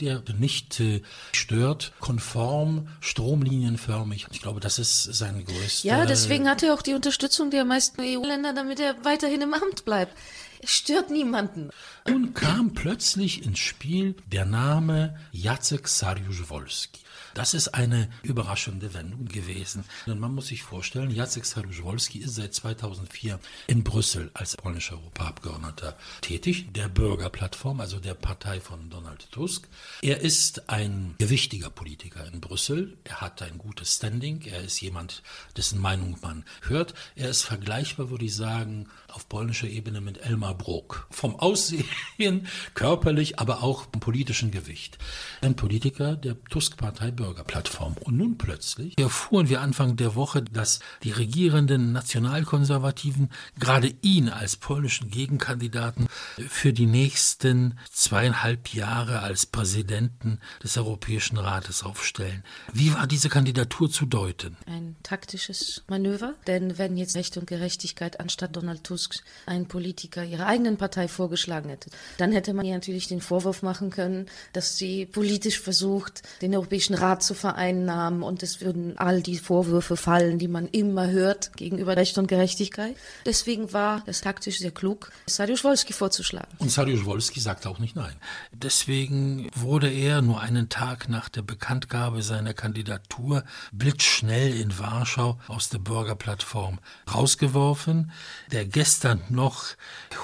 der 0.00 0.22
nicht 0.38 0.80
äh, 0.80 1.02
stört, 1.32 1.92
konform, 2.00 2.88
stromlinienförmig. 3.00 4.26
Ich 4.30 4.42
glaube, 4.42 4.60
das 4.60 4.78
ist 4.78 5.02
sein 5.04 5.44
größter. 5.44 5.88
Ja, 5.88 6.06
deswegen 6.06 6.48
hat 6.48 6.62
er 6.62 6.74
auch 6.74 6.82
die 6.82 6.94
Unterstützung 6.94 7.50
der 7.50 7.64
meisten 7.64 8.00
EU-Länder, 8.00 8.52
damit 8.52 8.80
er 8.80 9.04
weiterhin 9.04 9.42
im 9.42 9.54
Amt 9.54 9.84
bleibt. 9.84 10.16
Er 10.60 10.68
stört 10.68 11.10
niemanden. 11.10 11.70
Nun 12.08 12.34
kam 12.34 12.72
plötzlich 12.72 13.44
ins 13.44 13.58
Spiel 13.58 14.14
der 14.30 14.44
Name 14.44 15.18
Jacek 15.32 15.88
Sariusz-Wolski. 15.88 17.00
Das 17.34 17.54
ist 17.54 17.68
eine 17.68 18.10
überraschende 18.22 18.92
Wendung 18.92 19.24
gewesen. 19.24 19.84
Denn 20.06 20.18
man 20.18 20.34
muss 20.34 20.48
sich 20.48 20.62
vorstellen, 20.62 21.10
Jacek 21.10 21.44
Saryusz-Wolski 21.44 22.18
ist 22.18 22.34
seit 22.34 22.52
2004 22.52 23.38
in 23.68 23.82
Brüssel 23.82 24.30
als 24.34 24.56
polnischer 24.56 24.96
Europaabgeordneter 24.96 25.96
tätig, 26.20 26.72
der 26.74 26.88
Bürgerplattform, 26.88 27.80
also 27.80 28.00
der 28.00 28.14
Partei 28.14 28.60
von 28.60 28.90
Donald 28.90 29.30
Tusk. 29.30 29.66
Er 30.02 30.20
ist 30.20 30.68
ein 30.68 31.14
gewichtiger 31.18 31.70
Politiker 31.70 32.26
in 32.30 32.40
Brüssel. 32.40 32.98
Er 33.04 33.22
hat 33.22 33.40
ein 33.40 33.56
gutes 33.56 33.96
Standing. 33.96 34.42
Er 34.42 34.62
ist 34.62 34.80
jemand, 34.82 35.22
dessen 35.56 35.80
Meinung 35.80 36.18
man 36.20 36.44
hört. 36.62 36.92
Er 37.16 37.30
ist 37.30 37.42
vergleichbar, 37.42 38.10
würde 38.10 38.26
ich 38.26 38.36
sagen, 38.36 38.88
auf 39.08 39.28
polnischer 39.28 39.68
Ebene 39.68 40.00
mit 40.00 40.18
Elmar 40.18 40.54
Brok. 40.54 41.06
Vom 41.10 41.36
Aussehen, 41.36 42.46
körperlich, 42.74 43.38
aber 43.38 43.62
auch 43.62 43.86
im 43.92 44.00
politischen 44.00 44.50
Gewicht. 44.50 44.98
Ein 45.40 45.56
Politiker 45.56 46.16
der 46.16 46.42
Tusk-Partei 46.44 47.10
Bürgerplattform. 47.22 47.94
Und 48.00 48.16
nun 48.16 48.36
plötzlich 48.36 48.98
erfuhren 48.98 49.48
wir 49.48 49.60
Anfang 49.60 49.94
der 49.94 50.16
Woche, 50.16 50.42
dass 50.42 50.80
die 51.04 51.12
regierenden 51.12 51.92
Nationalkonservativen 51.92 53.30
gerade 53.60 53.94
ihn 54.02 54.28
als 54.28 54.56
polnischen 54.56 55.08
Gegenkandidaten 55.08 56.08
für 56.48 56.72
die 56.72 56.86
nächsten 56.86 57.78
zweieinhalb 57.92 58.74
Jahre 58.74 59.20
als 59.20 59.46
Präsidenten 59.46 60.40
des 60.64 60.76
Europäischen 60.76 61.38
Rates 61.38 61.84
aufstellen. 61.84 62.42
Wie 62.72 62.92
war 62.92 63.06
diese 63.06 63.28
Kandidatur 63.28 63.88
zu 63.88 64.04
deuten? 64.04 64.56
Ein 64.66 64.96
taktisches 65.04 65.84
Manöver, 65.86 66.34
denn 66.48 66.76
wenn 66.76 66.96
jetzt 66.96 67.14
Recht 67.14 67.36
und 67.36 67.46
Gerechtigkeit 67.46 68.18
anstatt 68.18 68.56
Donald 68.56 68.82
Tusk 68.82 69.22
einen 69.46 69.68
Politiker 69.68 70.24
ihrer 70.24 70.46
eigenen 70.46 70.76
Partei 70.76 71.06
vorgeschlagen 71.06 71.68
hätte, 71.68 71.90
dann 72.18 72.32
hätte 72.32 72.52
man 72.52 72.66
ihr 72.66 72.74
natürlich 72.74 73.06
den 73.06 73.20
Vorwurf 73.20 73.62
machen 73.62 73.90
können, 73.90 74.26
dass 74.52 74.76
sie 74.76 75.06
politisch 75.06 75.60
versucht, 75.60 76.22
den 76.40 76.54
Europäischen 76.54 76.94
Rat 76.94 77.11
Staat 77.12 77.22
zu 77.22 77.34
vereinnahmen 77.34 78.22
und 78.22 78.42
es 78.42 78.62
würden 78.62 78.96
all 78.96 79.20
die 79.20 79.36
Vorwürfe 79.36 79.98
fallen, 79.98 80.38
die 80.38 80.48
man 80.48 80.66
immer 80.68 81.10
hört 81.10 81.54
gegenüber 81.58 81.94
Recht 81.94 82.16
und 82.16 82.26
Gerechtigkeit. 82.26 82.96
Deswegen 83.26 83.74
war 83.74 84.02
es 84.06 84.22
taktisch 84.22 84.60
sehr 84.60 84.70
klug, 84.70 85.12
Sariusz 85.26 85.62
Wolski 85.62 85.92
vorzuschlagen. 85.92 86.48
Und 86.56 86.70
Sariusz 86.70 87.04
Wolski 87.04 87.38
sagte 87.38 87.68
auch 87.68 87.78
nicht 87.78 87.96
nein. 87.96 88.14
Deswegen 88.52 89.50
wurde 89.54 89.90
er 89.90 90.22
nur 90.22 90.40
einen 90.40 90.70
Tag 90.70 91.10
nach 91.10 91.28
der 91.28 91.42
Bekanntgabe 91.42 92.22
seiner 92.22 92.54
Kandidatur 92.54 93.44
blitzschnell 93.72 94.58
in 94.58 94.78
Warschau 94.78 95.38
aus 95.48 95.68
der 95.68 95.80
Bürgerplattform 95.80 96.78
rausgeworfen. 97.12 98.10
Der 98.52 98.64
gestern 98.64 99.20
noch 99.28 99.64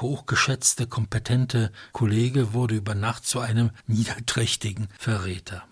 hochgeschätzte, 0.00 0.86
kompetente 0.86 1.70
Kollege 1.92 2.54
wurde 2.54 2.76
über 2.76 2.94
Nacht 2.94 3.26
zu 3.26 3.40
einem 3.40 3.72
niederträchtigen 3.86 4.88
Verräter. 4.98 5.64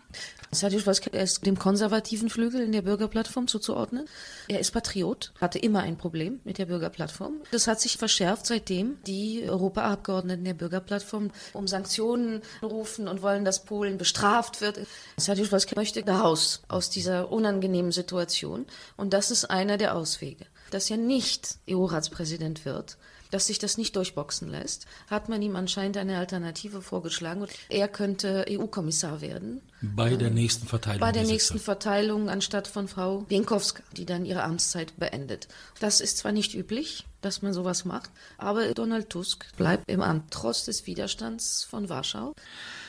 Sadiq 0.51 0.87
Wolski 0.87 1.11
ist 1.11 1.45
dem 1.45 1.59
konservativen 1.59 2.31
Flügel 2.31 2.61
in 2.61 2.73
der 2.73 2.83
Bürgerplattform 2.83 3.49
zuzuordnen. 3.49 4.07
Er 4.49 4.61
ist 4.61 4.71
Patriot, 4.71 5.33
hatte 5.41 5.59
immer 5.59 5.81
ein 5.81 5.97
Problem 5.97 6.41
mit 6.45 6.59
der 6.59 6.67
Bürgerplattform. 6.67 7.35
Das 7.51 7.67
hat 7.67 7.81
sich 7.81 7.97
verschärft, 7.97 8.47
seitdem 8.47 8.99
die 9.07 9.45
Europaabgeordneten 9.49 10.45
der 10.45 10.55
Bürgerplattform 10.55 11.31
um 11.53 11.67
Sanktionen 11.67 12.43
rufen 12.63 13.09
und 13.09 13.23
wollen, 13.23 13.45
dass 13.45 13.65
Polen 13.65 13.99
bestraft 13.99 14.61
wird. 14.61 14.81
Sadiq 15.17 15.53
Wolski 15.53 15.75
möchte 15.77 16.07
raus 16.07 16.63
aus 16.69 16.91
dieser 16.91 17.33
unangenehmen 17.33 17.93
Situation 17.93 18.67
und 18.97 19.13
das 19.13 19.31
ist 19.31 19.47
einer 19.47 19.77
der 19.77 19.95
Auswege. 19.95 20.47
Dass 20.71 20.91
er 20.91 20.97
nicht 20.97 21.59
EU-Ratspräsident 21.71 22.65
wird, 22.65 22.97
dass 23.37 23.49
sich 23.49 23.59
das 23.59 23.77
nicht 23.77 23.95
durchboxen 23.97 24.49
lässt, 24.49 24.87
hat 25.11 25.29
man 25.29 25.43
ihm 25.43 25.57
anscheinend 25.57 25.99
eine 25.99 26.17
Alternative 26.17 26.81
vorgeschlagen. 26.81 27.47
Er 27.69 27.87
könnte 27.87 28.47
EU-Kommissar 28.49 29.21
werden. 29.21 29.61
Bei 29.83 30.17
der 30.17 30.31
nächsten 30.31 30.67
Verteilung. 30.67 31.01
Bei 31.01 31.13
der 31.13 31.25
nächsten 31.25 31.59
Verteilung 31.59 32.31
anstatt 32.31 32.67
von 32.67 32.89
Frau 32.89 33.27
Bienkowska, 33.29 33.83
die 33.95 34.07
dann 34.07 34.25
ihre 34.25 34.43
Amtszeit 34.43 34.99
beendet. 34.99 35.49
Das 35.81 36.01
ist 36.01 36.17
zwar 36.17 36.33
nicht 36.33 36.55
üblich, 36.55 37.05
dass 37.21 37.43
man 37.43 37.53
sowas 37.53 37.85
macht, 37.85 38.09
aber 38.39 38.73
Donald 38.73 39.11
Tusk 39.11 39.45
bleibt 39.59 39.85
im 39.91 40.01
Amt, 40.01 40.31
trotz 40.31 40.65
des 40.65 40.87
Widerstands 40.87 41.65
von 41.65 41.91
Warschau. 41.91 42.33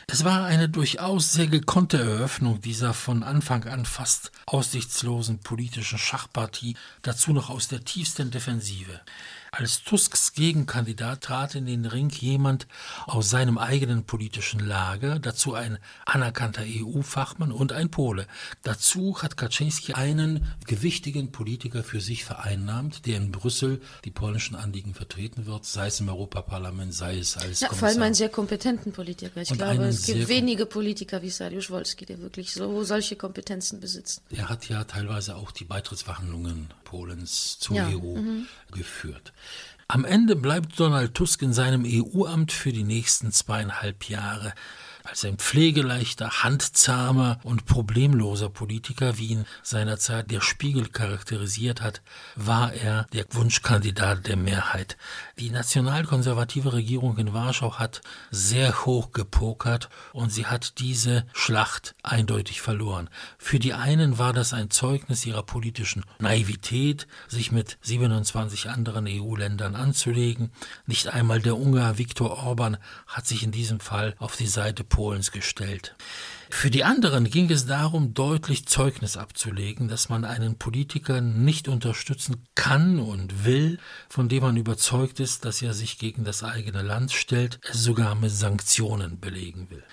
Es 0.09 0.23
war 0.23 0.45
eine 0.45 0.69
durchaus 0.69 1.33
sehr 1.33 1.47
gekonnte 1.47 1.97
Eröffnung 1.97 2.61
dieser 2.61 2.93
von 2.93 3.23
Anfang 3.23 3.65
an 3.65 3.85
fast 3.85 4.31
aussichtslosen 4.45 5.39
politischen 5.39 5.99
Schachpartie, 5.99 6.77
dazu 7.01 7.33
noch 7.33 7.49
aus 7.49 7.67
der 7.67 7.83
tiefsten 7.83 8.31
Defensive. 8.31 9.01
Als 9.51 9.83
Tusks 9.83 10.33
Gegenkandidat 10.33 11.21
trat 11.21 11.55
in 11.55 11.65
den 11.65 11.85
Ring 11.85 12.09
jemand 12.09 12.67
aus 13.05 13.29
seinem 13.29 13.57
eigenen 13.57 14.03
politischen 14.03 14.59
Lager, 14.59 15.19
dazu 15.19 15.53
ein 15.53 15.77
anerkannter 16.05 16.63
EU-Fachmann 16.65 17.51
und 17.51 17.71
ein 17.71 17.89
Pole. 17.89 18.27
Dazu 18.63 19.21
hat 19.21 19.37
Kaczynski 19.37 19.93
einen 19.93 20.45
gewichtigen 20.65 21.31
Politiker 21.31 21.83
für 21.83 22.01
sich 22.01 22.25
vereinnahmt, 22.25 23.05
der 23.05 23.17
in 23.17 23.31
Brüssel 23.31 23.81
die 24.05 24.11
polnischen 24.11 24.55
Anliegen 24.55 24.93
vertreten 24.93 25.45
wird, 25.45 25.65
sei 25.65 25.87
es 25.87 25.99
im 25.99 26.09
Europaparlament, 26.09 26.93
sei 26.93 27.17
es 27.17 27.37
als 27.37 27.61
ja, 27.61 27.67
Kommissar. 27.67 27.77
Vor 27.77 27.87
allem 27.87 28.01
einen 28.01 28.15
sehr 28.15 28.29
kompetenten 28.29 28.91
Politiker. 28.91 29.41
Ich 29.41 29.51
und 29.51 29.57
glaube, 29.57 29.85
es 29.85 30.05
gibt 30.05 30.27
wenige 30.27 30.65
Politiker 30.65 31.21
wie 31.21 31.29
Sariusz 31.29 31.69
Wolski, 31.69 32.05
der 32.05 32.19
wirklich 32.19 32.53
so 32.53 32.83
solche 32.83 33.15
Kompetenzen 33.15 33.79
besitzt. 33.79 34.21
Er 34.29 34.49
hat 34.49 34.67
ja 34.69 34.83
teilweise 34.83 35.35
auch 35.35 35.51
die 35.51 35.65
Beitrittsverhandlungen 35.65 36.69
Polens 36.83 37.59
zur 37.59 37.75
Ja, 37.75 37.89
EU 37.89 38.15
geführt. 38.71 39.33
Am 39.87 40.03
Ende 40.03 40.35
bleibt 40.35 40.79
Donald 40.79 41.13
Tusk 41.13 41.41
in 41.41 41.53
seinem 41.53 41.85
EU-Amt 41.85 42.51
für 42.51 42.73
die 42.73 42.83
nächsten 42.83 43.31
zweieinhalb 43.31 44.09
Jahre. 44.09 44.53
Als 45.09 45.23
ein 45.23 45.37
pflegeleichter, 45.37 46.43
handzahmer 46.43 47.39
und 47.43 47.65
problemloser 47.65 48.49
Politiker, 48.49 49.17
wie 49.17 49.27
ihn 49.27 49.45
seinerzeit 49.63 50.29
der 50.31 50.41
Spiegel 50.41 50.89
charakterisiert 50.89 51.81
hat, 51.81 52.01
war 52.35 52.73
er 52.73 53.07
der 53.13 53.25
Wunschkandidat 53.31 54.27
der 54.27 54.35
Mehrheit. 54.35 54.97
Die 55.39 55.49
nationalkonservative 55.49 56.73
Regierung 56.73 57.17
in 57.19 57.33
Warschau 57.33 57.75
hat 57.75 58.01
sehr 58.31 58.85
hoch 58.85 59.13
gepokert 59.13 59.87
und 60.11 60.29
sie 60.29 60.45
hat 60.45 60.77
diese 60.79 61.25
Schlacht 61.31 61.95
eindeutig 62.03 62.59
verloren. 62.59 63.09
Für 63.37 63.59
die 63.59 63.73
einen 63.73 64.17
war 64.17 64.33
das 64.33 64.51
ein 64.51 64.71
Zeugnis 64.71 65.25
ihrer 65.25 65.43
politischen 65.43 66.03
Naivität, 66.19 67.07
sich 67.29 67.53
mit 67.53 67.77
27 67.81 68.69
anderen 68.69 69.07
EU-Ländern 69.07 69.75
anzulegen. 69.75 70.51
Nicht 70.85 71.07
einmal 71.07 71.39
der 71.39 71.55
Ungar 71.55 71.97
Viktor 71.97 72.43
Orban 72.43 72.75
hat 73.07 73.25
sich 73.25 73.43
in 73.43 73.51
diesem 73.51 73.79
Fall 73.79 74.13
auf 74.19 74.35
die 74.35 74.47
Seite 74.47 74.83
Polens 74.97 75.31
gestellt. 75.31 75.95
Für 76.49 76.71
die 76.71 76.83
anderen 76.83 77.29
ging 77.29 77.51
es 77.51 77.65
darum, 77.67 78.13
deutlich 78.15 78.65
Zeugnis 78.65 79.15
abzulegen, 79.15 79.89
dass 79.89 80.09
man 80.09 80.25
einen 80.25 80.57
Politiker 80.57 81.21
nicht 81.21 81.67
unterstützen 81.67 82.47
kann 82.55 82.99
und 82.99 83.45
will, 83.45 83.77
von 84.09 84.27
dem 84.27 84.43
man 84.43 84.57
überzeugt 84.57 85.19
ist, 85.19 85.45
dass 85.45 85.61
er 85.61 85.73
sich 85.75 85.99
gegen 85.99 86.23
das 86.23 86.43
eigene 86.43 86.81
Land 86.81 87.11
stellt, 87.11 87.59
es 87.69 87.83
sogar 87.83 88.15
mit 88.15 88.31
Sanktionen 88.31 89.19
belegen 89.19 89.69
will. 89.69 89.83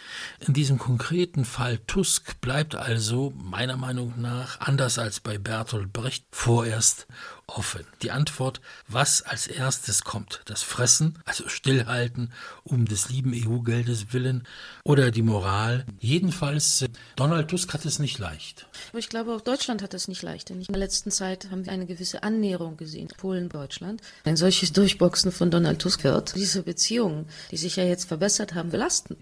In 0.46 0.54
diesem 0.54 0.78
konkreten 0.78 1.44
Fall 1.44 1.78
Tusk 1.86 2.40
bleibt 2.40 2.74
also 2.74 3.34
meiner 3.36 3.76
Meinung 3.76 4.14
nach, 4.16 4.60
anders 4.60 4.98
als 4.98 5.20
bei 5.20 5.36
Bertolt 5.36 5.92
Brecht, 5.92 6.24
vorerst 6.30 7.08
offen. 7.46 7.86
Die 8.02 8.10
Antwort, 8.10 8.60
was 8.88 9.22
als 9.22 9.46
erstes 9.46 10.04
kommt, 10.04 10.42
das 10.46 10.62
Fressen, 10.62 11.18
also 11.24 11.48
Stillhalten 11.48 12.32
um 12.62 12.86
des 12.86 13.08
lieben 13.08 13.32
EU-Geldes 13.34 14.12
willen 14.12 14.46
oder 14.84 15.10
die 15.10 15.22
Moral. 15.22 15.84
Jedenfalls, 15.98 16.82
äh, 16.82 16.88
Donald 17.16 17.48
Tusk 17.48 17.72
hat 17.74 17.84
es 17.84 17.98
nicht 17.98 18.18
leicht. 18.18 18.66
Aber 18.90 18.98
ich 18.98 19.08
glaube, 19.08 19.34
auch 19.34 19.40
Deutschland 19.40 19.82
hat 19.82 19.94
es 19.94 20.08
nicht 20.08 20.22
leicht. 20.22 20.48
Denn 20.50 20.58
in 20.58 20.66
der 20.72 20.78
letzten 20.78 21.10
Zeit 21.10 21.50
haben 21.50 21.64
wir 21.64 21.72
eine 21.72 21.86
gewisse 21.86 22.22
Annäherung 22.22 22.76
gesehen. 22.76 23.08
Polen, 23.16 23.48
Deutschland. 23.48 24.00
Ein 24.24 24.36
solches 24.36 24.72
Durchboxen 24.72 25.32
von 25.32 25.50
Donald 25.50 25.80
Tusk 25.80 26.04
wird 26.04 26.34
diese 26.34 26.62
Beziehungen, 26.62 27.26
die 27.50 27.56
sich 27.56 27.76
ja 27.76 27.84
jetzt 27.84 28.06
verbessert 28.06 28.54
haben, 28.54 28.70
belasten. 28.70 29.16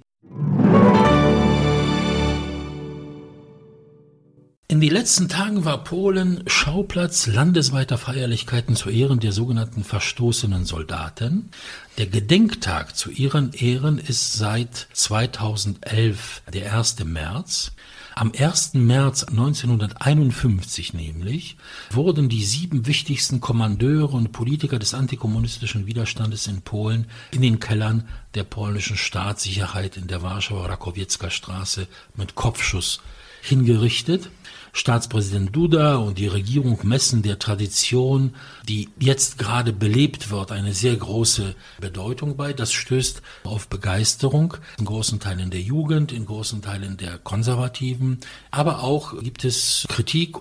Den 4.83 4.95
letzten 4.95 5.29
Tagen 5.29 5.65
war 5.65 5.85
Polen 5.85 6.43
Schauplatz 6.49 7.29
landesweiter 7.29 7.99
Feierlichkeiten 7.99 8.75
zu 8.75 8.91
Ehren 8.91 9.21
der 9.21 9.31
sogenannten 9.31 9.85
verstoßenen 9.85 10.65
Soldaten. 10.65 11.51
Der 11.99 12.07
Gedenktag 12.07 12.97
zu 12.97 13.13
ihren 13.13 13.53
Ehren 13.53 13.99
ist 13.99 14.33
seit 14.33 14.89
2011 14.93 16.43
der 16.53 16.75
1. 16.75 17.05
März. 17.05 17.71
Am 18.17 18.33
1. 18.37 18.75
März 18.75 19.23
1951 19.23 20.95
nämlich 20.95 21.57
wurden 21.91 22.29
die 22.29 22.43
sieben 22.43 22.85
wichtigsten 22.89 23.41
Kommandeure 23.41 24.17
und 24.17 24.33
Politiker 24.33 24.81
des 24.81 24.95
antikommunistischen 24.95 25.87
Widerstandes 25.87 26.49
in 26.49 26.63
Polen 26.63 27.07
in 27.31 27.43
den 27.43 27.61
Kellern 27.61 28.09
der 28.35 28.43
polnischen 28.43 28.97
Staatssicherheit 28.97 29.97
in 29.97 30.09
der 30.09 30.23
Warschauer 30.23 30.69
Rakowiecka 30.69 31.31
Straße 31.31 31.87
mit 32.17 32.35
Kopfschuss 32.35 33.01
hingerichtet. 33.43 34.31
Staatspräsident 34.75 35.55
Duda 35.55 35.97
und 35.97 36.17
die 36.17 36.29
Regierung 36.29 36.79
messen 36.83 37.23
der 37.23 37.39
Tradition, 37.39 38.35
die 38.67 38.89
jetzt 38.99 39.37
gerade 39.37 39.73
belebt 39.73 40.31
wird, 40.31 40.51
eine 40.51 40.73
sehr 40.73 40.97
große 40.97 41.55
Bedeutung 41.79 42.37
bei. 42.37 42.55
Das 42.55 42.73
stößt 42.73 43.21
auf 43.45 43.69
Begeisterung 43.69 44.55
in 44.79 44.87
großen 44.87 45.21
Teilen 45.21 45.51
der 45.51 45.61
Jugend, 45.61 46.11
in 46.11 46.25
großen 46.25 46.63
Teilen 46.63 46.97
der 46.97 47.19
Konservativen. 47.19 48.21
Aber 48.51 48.83
auch 48.83 49.19
gibt 49.21 49.45
es 49.45 49.87
Kritik 49.89 50.37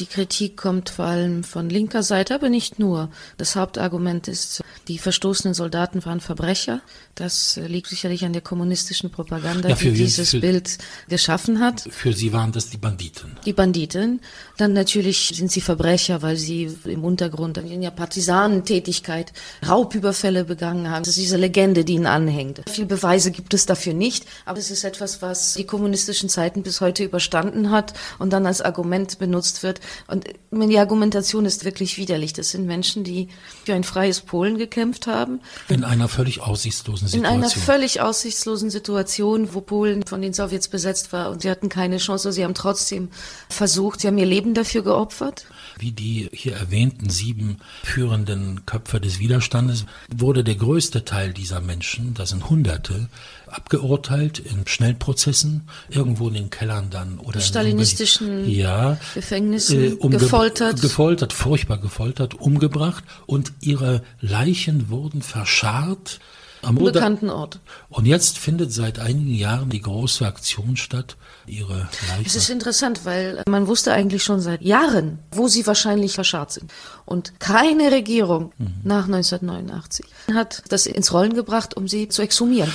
Die 0.00 0.06
Kritik 0.06 0.56
kommt 0.56 0.90
vor 0.90 1.04
allem 1.04 1.44
von 1.44 1.70
linker 1.70 2.02
Seite, 2.02 2.34
aber 2.34 2.48
nicht 2.48 2.80
nur. 2.80 3.10
Das 3.36 3.54
Hauptargument 3.54 4.26
ist, 4.26 4.60
die 4.88 4.98
verstoßenen 4.98 5.54
Soldaten 5.54 6.04
waren 6.04 6.20
Verbrecher. 6.20 6.80
Das 7.14 7.60
liegt 7.68 7.86
sicherlich 7.86 8.24
an 8.24 8.32
der 8.32 8.42
kommunistischen 8.42 9.10
Propaganda, 9.12 9.68
Ja, 9.68 9.76
die 9.76 9.92
dieses 9.92 10.30
für- 10.30 10.40
Bild 10.40 10.78
geschaffen 11.08 11.60
hat. 11.60 11.84
Für 11.90 12.12
sie 12.12 12.32
waren 12.32 12.50
das 12.50 12.70
die 12.70 12.76
Banditen. 12.76 13.36
Die 13.46 13.52
Banditen. 13.52 14.20
Dann 14.56 14.72
natürlich 14.72 15.32
sind 15.36 15.52
sie 15.52 15.60
Verbrecher, 15.60 16.22
weil 16.22 16.36
sie 16.36 16.76
im 16.86 17.04
Untergrund 17.04 17.58
in 17.58 17.80
der 17.80 17.92
Partisanentätigkeit 17.92 19.32
Raubüberfälle 19.68 20.44
begangen 20.44 20.90
haben. 20.90 21.04
Das 21.04 21.10
ist 21.10 21.18
diese 21.18 21.36
Legende, 21.36 21.84
die 21.84 21.94
ihnen 21.94 22.06
anhängt. 22.06 22.62
Viele 22.68 22.88
Beweise 22.88 23.30
gibt 23.30 23.54
es 23.54 23.64
dafür 23.66 23.94
nicht, 23.94 24.26
aber 24.44 24.58
es 24.58 24.72
ist 24.72 24.82
etwas, 24.82 25.22
was 25.22 25.54
die 25.54 25.64
kommunistischen 25.64 26.28
Zeiten 26.28 26.64
bis 26.64 26.80
heute 26.80 27.04
überstanden 27.04 27.70
hat 27.70 27.94
und 28.18 28.32
dann 28.32 28.44
als 28.46 28.60
Argument 28.60 29.18
benutzt 29.20 29.62
wird. 29.62 29.80
Und 30.06 30.28
die 30.52 30.78
Argumentation 30.78 31.44
ist 31.44 31.64
wirklich 31.64 31.98
widerlich. 31.98 32.32
Das 32.32 32.50
sind 32.50 32.66
Menschen, 32.66 33.04
die 33.04 33.28
für 33.64 33.74
ein 33.74 33.84
freies 33.84 34.20
Polen 34.20 34.58
gekämpft 34.58 35.06
haben, 35.06 35.40
In 35.68 35.84
einer 35.84 36.08
völlig 36.08 36.40
aussichtslosen 36.40 37.06
in 37.06 37.12
Situation. 37.12 37.42
einer 37.42 37.50
völlig 37.50 38.00
aussichtslosen 38.00 38.70
Situation, 38.70 39.54
wo 39.54 39.60
Polen 39.60 40.06
von 40.06 40.22
den 40.22 40.32
Sowjets 40.32 40.68
besetzt 40.68 41.12
war 41.12 41.30
und 41.30 41.42
sie 41.42 41.50
hatten 41.50 41.68
keine 41.68 41.98
Chance. 41.98 42.32
Sie 42.32 42.44
haben 42.44 42.54
trotzdem 42.54 43.08
versucht, 43.48 44.00
sie 44.00 44.06
haben 44.06 44.18
ihr 44.18 44.26
Leben 44.26 44.54
dafür 44.54 44.82
geopfert. 44.82 45.46
wie 45.78 45.92
die 45.92 46.28
hier 46.32 46.54
erwähnten 46.56 47.10
sieben 47.10 47.58
führenden 47.82 48.64
Köpfe 48.66 49.00
des 49.00 49.18
Widerstandes, 49.18 49.86
wurde 50.14 50.44
der 50.44 50.54
größte 50.54 51.04
Teil 51.04 51.32
dieser 51.32 51.60
Menschen, 51.60 52.14
das 52.14 52.30
sind 52.30 52.48
Hunderte, 52.48 53.08
abgeurteilt 53.46 54.38
in 54.38 54.66
Schnellprozessen, 54.66 55.68
irgendwo 55.88 56.28
in 56.28 56.34
den 56.34 56.50
Kellern 56.50 56.90
dann 56.90 57.18
oder 57.18 57.38
die 57.38 57.44
stalinistischen 57.44 58.48
ja, 58.48 58.98
Gefängnisse, 59.14 59.73
äh, 59.74 60.08
gefoltert. 60.08 60.80
Gefoltert, 60.80 61.32
furchtbar 61.32 61.78
gefoltert, 61.78 62.34
umgebracht 62.34 63.04
und 63.26 63.52
ihre 63.60 64.02
Leichen 64.20 64.90
wurden 64.90 65.22
verscharrt 65.22 66.20
am 66.64 66.76
bekannten 66.76 67.30
Ort. 67.30 67.60
Und 67.88 68.06
jetzt 68.06 68.38
findet 68.38 68.72
seit 68.72 68.98
einigen 68.98 69.34
Jahren 69.34 69.70
die 69.70 69.80
große 69.80 70.26
Aktion 70.26 70.76
statt, 70.76 71.16
ihre 71.46 71.88
Leichen. 72.08 72.26
Es 72.26 72.36
ist 72.36 72.50
interessant, 72.50 73.04
weil 73.04 73.42
man 73.48 73.66
wusste 73.66 73.92
eigentlich 73.92 74.22
schon 74.22 74.40
seit 74.40 74.62
Jahren, 74.62 75.18
wo 75.30 75.48
sie 75.48 75.66
wahrscheinlich 75.66 76.14
verscharrt 76.14 76.52
sind. 76.52 76.72
Und 77.04 77.38
keine 77.38 77.90
Regierung 77.90 78.52
mhm. 78.58 78.74
nach 78.82 79.04
1989 79.04 80.06
hat 80.32 80.62
das 80.68 80.86
ins 80.86 81.12
Rollen 81.12 81.34
gebracht, 81.34 81.76
um 81.76 81.88
sie 81.88 82.08
zu 82.08 82.22
exhumieren. 82.22 82.72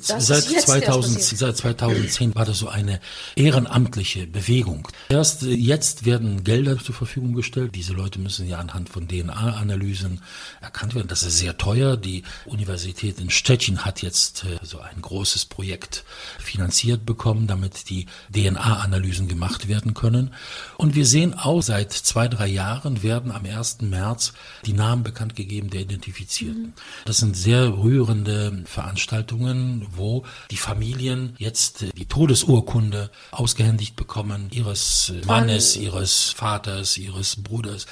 Seit 0.00 0.44
2000, 0.44 1.20
seit 1.20 1.56
2010 1.56 2.34
war 2.34 2.44
das 2.44 2.58
so 2.58 2.68
eine 2.68 3.00
ehrenamtliche 3.36 4.26
Bewegung. 4.26 4.88
Erst 5.08 5.42
jetzt 5.42 6.04
werden 6.06 6.44
Gelder 6.44 6.78
zur 6.78 6.94
Verfügung 6.94 7.34
gestellt. 7.34 7.74
Diese 7.74 7.92
Leute 7.92 8.18
müssen 8.18 8.48
ja 8.48 8.58
anhand 8.58 8.88
von 8.88 9.06
DNA-Analysen 9.06 10.22
erkannt 10.60 10.94
werden. 10.94 11.08
Das 11.08 11.22
ist 11.22 11.38
sehr 11.38 11.58
teuer. 11.58 11.96
Die 11.96 12.22
Universität 12.46 13.20
in 13.20 13.28
Stettin 13.28 13.84
hat 13.84 14.02
jetzt 14.02 14.44
äh, 14.44 14.64
so 14.64 14.80
ein 14.80 15.02
großes 15.02 15.44
Projekt 15.46 16.04
finanziert 16.38 17.04
bekommen, 17.04 17.46
damit 17.46 17.90
die 17.90 18.06
DNA-Analysen 18.34 19.28
gemacht 19.28 19.68
werden 19.68 19.92
können. 19.92 20.32
Und 20.78 20.94
wir 20.94 21.06
sehen 21.06 21.34
auch, 21.34 21.62
seit 21.62 21.92
zwei, 21.92 22.28
drei 22.28 22.46
Jahren 22.46 23.02
werden 23.02 23.30
am 23.30 23.44
1. 23.44 23.82
März 23.82 24.32
die 24.64 24.72
Namen 24.72 25.02
bekannt 25.02 25.36
gegeben 25.36 25.68
der 25.70 25.82
Identifizierten. 25.82 26.62
Mhm. 26.62 26.72
Das 27.04 27.18
sind 27.18 27.36
sehr 27.36 27.76
rührende 27.76 28.62
Veranstaltungen 28.64 29.81
wo 29.92 30.24
die 30.50 30.56
Familien 30.56 31.34
jetzt 31.38 31.84
die 31.96 32.06
Todesurkunde 32.06 33.10
ausgehändigt 33.30 33.96
bekommen, 33.96 34.48
ihres 34.50 35.12
Mannes, 35.26 35.76
ihres 35.76 36.30
Vaters, 36.30 36.98
ihres 36.98 37.36
Bruders. 37.42 37.86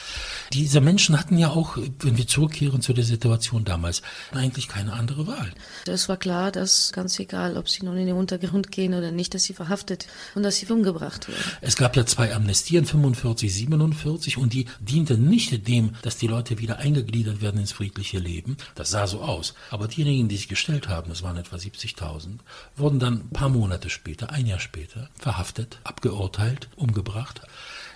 Diese 0.53 0.81
Menschen 0.81 1.19
hatten 1.19 1.39
ja 1.39 1.51
auch, 1.51 1.77
wenn 2.01 2.17
wir 2.17 2.27
zurückkehren 2.27 2.83
zu 2.83 2.93
der 2.93 3.05
Situation 3.05 3.65
damals, 3.65 4.03
eigentlich 4.33 4.69
keine 4.69 4.93
andere 4.93 5.27
Wahl. 5.27 5.53
Es 5.87 6.09
war 6.09 6.17
klar, 6.17 6.51
dass 6.53 6.93
ganz 6.93 7.19
egal, 7.19 7.57
ob 7.57 7.69
sie 7.69 7.85
nun 7.85 7.97
in 7.97 8.07
den 8.07 8.17
Untergrund 8.17 8.71
gehen 8.71 8.95
oder 8.95 9.11
nicht, 9.11 9.35
dass 9.35 9.45
sie 9.45 9.55
verhaftet 9.55 10.07
und 10.35 10.43
dass 10.43 10.57
sie 10.57 10.67
umgebracht 10.67 11.29
werden. 11.29 11.41
Es 11.61 11.77
gab 11.77 11.97
ja 11.97 12.07
zwei 12.07 12.35
Amnestien, 12.35 12.85
45, 12.85 13.53
47, 13.53 14.37
und 14.37 14.53
die 14.53 14.67
dienten 14.81 15.29
nicht 15.29 15.67
dem, 15.69 15.95
dass 16.03 16.17
die 16.17 16.27
Leute 16.27 16.59
wieder 16.59 16.79
eingegliedert 16.79 17.41
werden 17.41 17.61
ins 17.61 17.73
friedliche 17.73 18.19
Leben. 18.19 18.57
Das 18.75 18.91
sah 18.91 19.07
so 19.07 19.21
aus. 19.23 19.55
Aber 19.71 19.89
diejenigen, 19.89 20.29
die 20.29 20.37
sich 20.37 20.49
gestellt 20.49 20.89
haben, 20.89 21.11
das 21.11 21.23
waren 21.23 21.37
etwa 21.37 21.59
70 21.59 21.80
70.000, 21.81 22.39
wurden 22.77 22.99
dann 22.99 23.15
ein 23.15 23.31
paar 23.31 23.49
Monate 23.49 23.91
später, 23.91 24.31
ein 24.31 24.47
Jahr 24.47 24.61
später, 24.61 25.09
verhaftet, 25.19 25.79
abgeurteilt, 25.85 26.69
umgebracht. 26.77 27.43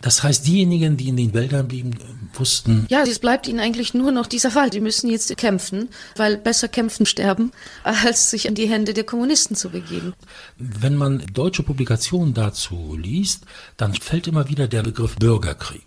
Das 0.03 0.23
heißt, 0.23 0.47
diejenigen, 0.47 0.97
die 0.97 1.09
in 1.09 1.17
den 1.17 1.33
Wäldern 1.33 1.69
blieben, 1.69 1.97
wussten. 2.35 2.87
Ja, 2.91 3.03
es 3.03 3.19
bleibt 3.19 3.49
ihnen 3.49 3.61
eigentlich 3.61 3.95
nur 3.95 4.13
noch 4.13 4.27
dieser 4.27 4.51
Fall. 4.51 4.69
Die 4.69 4.81
müssen 4.81 5.09
jetzt 5.09 5.35
kämpfen, 5.37 5.89
weil 6.17 6.37
besser 6.37 6.69
kämpfen 6.69 7.07
sterben, 7.07 7.53
als 7.85 8.31
sich 8.31 8.49
an 8.49 8.55
die 8.55 8.69
Hände 8.69 8.93
der 8.93 9.05
Kommunisten 9.05 9.57
zu 9.57 9.71
begeben. 9.71 10.13
Wenn 10.59 10.97
man 10.97 11.25
deutsche 11.33 11.63
Publikationen 11.63 12.35
dazu 12.35 12.97
liest, 12.97 13.45
dann 13.77 13.95
fällt 13.95 14.27
immer 14.27 14.49
wieder 14.49 14.69
der 14.69 14.83
Begriff 14.83 15.17
Bürgerkrieg 15.17 15.85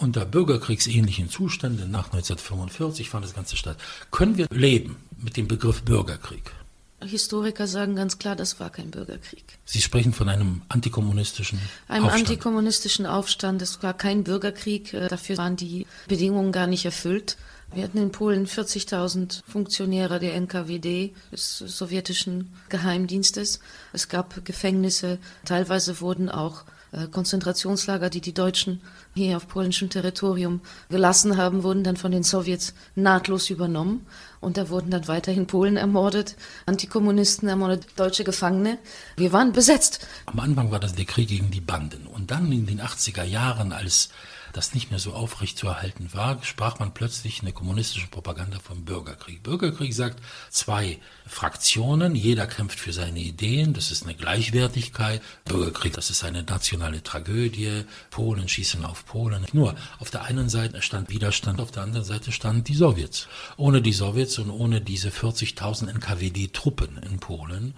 unter 0.00 0.24
bürgerkriegsähnlichen 0.24 1.28
Zuständen 1.28 1.90
nach 1.90 2.06
1945 2.06 3.10
fand 3.10 3.24
das 3.24 3.34
Ganze 3.34 3.56
statt. 3.56 3.76
Können 4.10 4.38
wir 4.38 4.46
leben 4.50 4.96
mit 5.18 5.36
dem 5.36 5.46
Begriff 5.46 5.82
Bürgerkrieg? 5.82 6.52
Historiker 7.04 7.66
sagen 7.66 7.96
ganz 7.96 8.18
klar, 8.18 8.36
das 8.36 8.60
war 8.60 8.70
kein 8.70 8.90
Bürgerkrieg. 8.90 9.44
Sie 9.64 9.80
sprechen 9.80 10.12
von 10.12 10.28
einem 10.28 10.62
antikommunistischen 10.68 11.58
einem 11.88 12.04
Aufstand. 12.04 12.12
Einem 12.12 12.26
antikommunistischen 12.26 13.06
Aufstand. 13.06 13.62
Es 13.62 13.82
war 13.82 13.94
kein 13.94 14.24
Bürgerkrieg. 14.24 14.92
Äh, 14.94 15.08
dafür 15.08 15.38
waren 15.38 15.56
die 15.56 15.86
Bedingungen 16.08 16.52
gar 16.52 16.66
nicht 16.66 16.84
erfüllt. 16.84 17.36
Wir 17.72 17.84
hatten 17.84 17.98
in 17.98 18.10
Polen 18.10 18.46
40.000 18.46 19.42
Funktionäre 19.46 20.18
der 20.18 20.34
NKWD, 20.34 21.14
des 21.30 21.58
sowjetischen 21.58 22.52
Geheimdienstes. 22.68 23.60
Es 23.92 24.08
gab 24.08 24.44
Gefängnisse. 24.44 25.18
Teilweise 25.44 26.00
wurden 26.00 26.28
auch 26.28 26.64
äh, 26.92 27.06
Konzentrationslager, 27.06 28.10
die 28.10 28.20
die 28.20 28.34
Deutschen 28.34 28.80
hier 29.14 29.36
auf 29.36 29.46
polnischem 29.46 29.88
Territorium 29.88 30.60
gelassen 30.88 31.36
haben, 31.36 31.62
wurden 31.62 31.84
dann 31.84 31.96
von 31.96 32.10
den 32.10 32.24
Sowjets 32.24 32.74
nahtlos 32.96 33.50
übernommen. 33.50 34.04
Und 34.40 34.56
da 34.56 34.70
wurden 34.70 34.90
dann 34.90 35.06
weiterhin 35.06 35.46
Polen 35.46 35.76
ermordet, 35.76 36.34
Antikommunisten 36.64 37.48
ermordet, 37.48 37.86
deutsche 37.96 38.24
Gefangene. 38.24 38.78
Wir 39.16 39.32
waren 39.32 39.52
besetzt. 39.52 40.06
Am 40.26 40.40
Anfang 40.40 40.70
war 40.70 40.80
das 40.80 40.94
der 40.94 41.04
Krieg 41.04 41.28
gegen 41.28 41.50
die 41.50 41.60
Banden. 41.60 42.06
Und 42.06 42.30
dann 42.30 42.50
in 42.50 42.66
den 42.66 42.80
80er 42.80 43.24
Jahren, 43.24 43.72
als 43.72 44.08
das 44.52 44.74
nicht 44.74 44.90
mehr 44.90 44.98
so 44.98 45.12
aufrecht 45.12 45.58
zu 45.58 45.68
erhalten 45.68 46.10
war, 46.12 46.42
sprach 46.42 46.78
man 46.78 46.92
plötzlich 46.92 47.40
in 47.40 47.46
der 47.46 47.54
kommunistischen 47.54 48.10
Propaganda 48.10 48.58
vom 48.58 48.84
Bürgerkrieg. 48.84 49.42
Bürgerkrieg 49.42 49.94
sagt 49.94 50.22
zwei 50.50 50.98
Fraktionen, 51.26 52.14
jeder 52.14 52.46
kämpft 52.46 52.78
für 52.78 52.92
seine 52.92 53.20
Ideen, 53.20 53.72
das 53.72 53.90
ist 53.90 54.04
eine 54.04 54.14
Gleichwertigkeit. 54.14 55.22
Bürgerkrieg, 55.44 55.92
das 55.92 56.10
ist 56.10 56.24
eine 56.24 56.42
nationale 56.42 57.02
Tragödie. 57.02 57.84
Polen 58.10 58.48
schießen 58.48 58.84
auf 58.84 59.06
Polen. 59.06 59.46
Nur 59.52 59.74
auf 59.98 60.10
der 60.10 60.24
einen 60.24 60.48
Seite 60.48 60.82
stand 60.82 61.10
Widerstand, 61.10 61.60
auf 61.60 61.70
der 61.70 61.82
anderen 61.82 62.04
Seite 62.04 62.32
standen 62.32 62.64
die 62.64 62.74
Sowjets. 62.74 63.28
Ohne 63.56 63.82
die 63.82 63.92
Sowjets 63.92 64.38
und 64.38 64.50
ohne 64.50 64.80
diese 64.80 65.10
40.000 65.10 65.88
NKWD-Truppen 65.88 66.98
in 66.98 67.20
Polen 67.20 67.74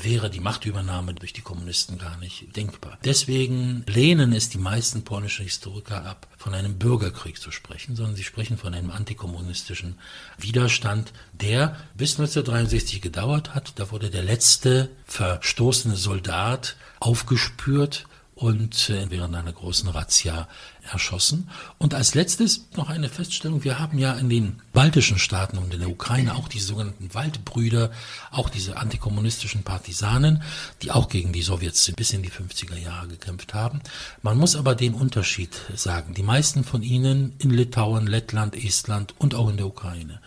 wäre 0.00 0.30
die 0.30 0.40
Machtübernahme 0.40 1.14
durch 1.14 1.32
die 1.32 1.40
Kommunisten 1.40 1.98
gar 1.98 2.16
nicht 2.18 2.56
denkbar. 2.56 2.98
Deswegen 3.04 3.84
lehnen 3.86 4.32
es 4.32 4.48
die 4.48 4.58
meisten 4.58 5.04
polnischen 5.04 5.44
Historiker 5.44 6.04
ab, 6.04 6.26
von 6.36 6.54
einem 6.54 6.78
Bürgerkrieg 6.78 7.40
zu 7.40 7.50
sprechen, 7.50 7.96
sondern 7.96 8.16
sie 8.16 8.24
sprechen 8.24 8.58
von 8.58 8.74
einem 8.74 8.90
antikommunistischen 8.90 9.98
Widerstand, 10.38 11.12
der 11.32 11.76
bis 11.94 12.12
1963 12.18 13.00
gedauert 13.00 13.54
hat. 13.54 13.72
Da 13.76 13.90
wurde 13.90 14.10
der 14.10 14.22
letzte 14.22 14.90
verstoßene 15.06 15.96
Soldat 15.96 16.76
aufgespürt 17.00 18.06
und 18.34 18.90
äh, 18.90 19.10
während 19.10 19.34
einer 19.34 19.52
großen 19.52 19.88
Razzia 19.88 20.48
erschossen. 20.90 21.48
Und 21.78 21.94
als 21.94 22.14
letztes 22.14 22.66
noch 22.76 22.88
eine 22.88 23.08
Feststellung. 23.08 23.64
Wir 23.64 23.78
haben 23.78 23.98
ja 23.98 24.14
in 24.14 24.28
den 24.28 24.60
baltischen 24.72 25.18
Staaten 25.18 25.58
und 25.58 25.72
in 25.72 25.80
der 25.80 25.88
Ukraine 25.88 26.34
auch 26.34 26.48
diese 26.48 26.66
sogenannten 26.66 27.14
Waldbrüder, 27.14 27.90
auch 28.30 28.48
diese 28.48 28.76
antikommunistischen 28.76 29.62
Partisanen, 29.62 30.42
die 30.82 30.90
auch 30.90 31.08
gegen 31.08 31.32
die 31.32 31.42
Sowjets 31.42 31.92
bis 31.96 32.12
in 32.12 32.22
die 32.22 32.30
50er 32.30 32.76
Jahre 32.76 33.08
gekämpft 33.08 33.54
haben. 33.54 33.80
Man 34.22 34.36
muss 34.36 34.56
aber 34.56 34.74
den 34.74 34.94
Unterschied 34.94 35.54
sagen. 35.74 36.14
Die 36.14 36.22
meisten 36.22 36.64
von 36.64 36.82
ihnen 36.82 37.34
in 37.38 37.50
Litauen, 37.50 38.06
Lettland, 38.06 38.56
Estland 38.56 39.14
und 39.18 39.34
auch 39.34 39.48
in 39.48 39.56
der 39.56 39.66
Ukraine 39.66 40.20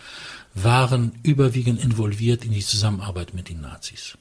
waren 0.64 1.12
überwiegend 1.24 1.84
involviert 1.84 2.44
in 2.44 2.52
die 2.52 2.66
Zusammenarbeit 2.66 3.34
mit 3.34 3.50
den 3.50 3.62
Nazis. 3.62 4.18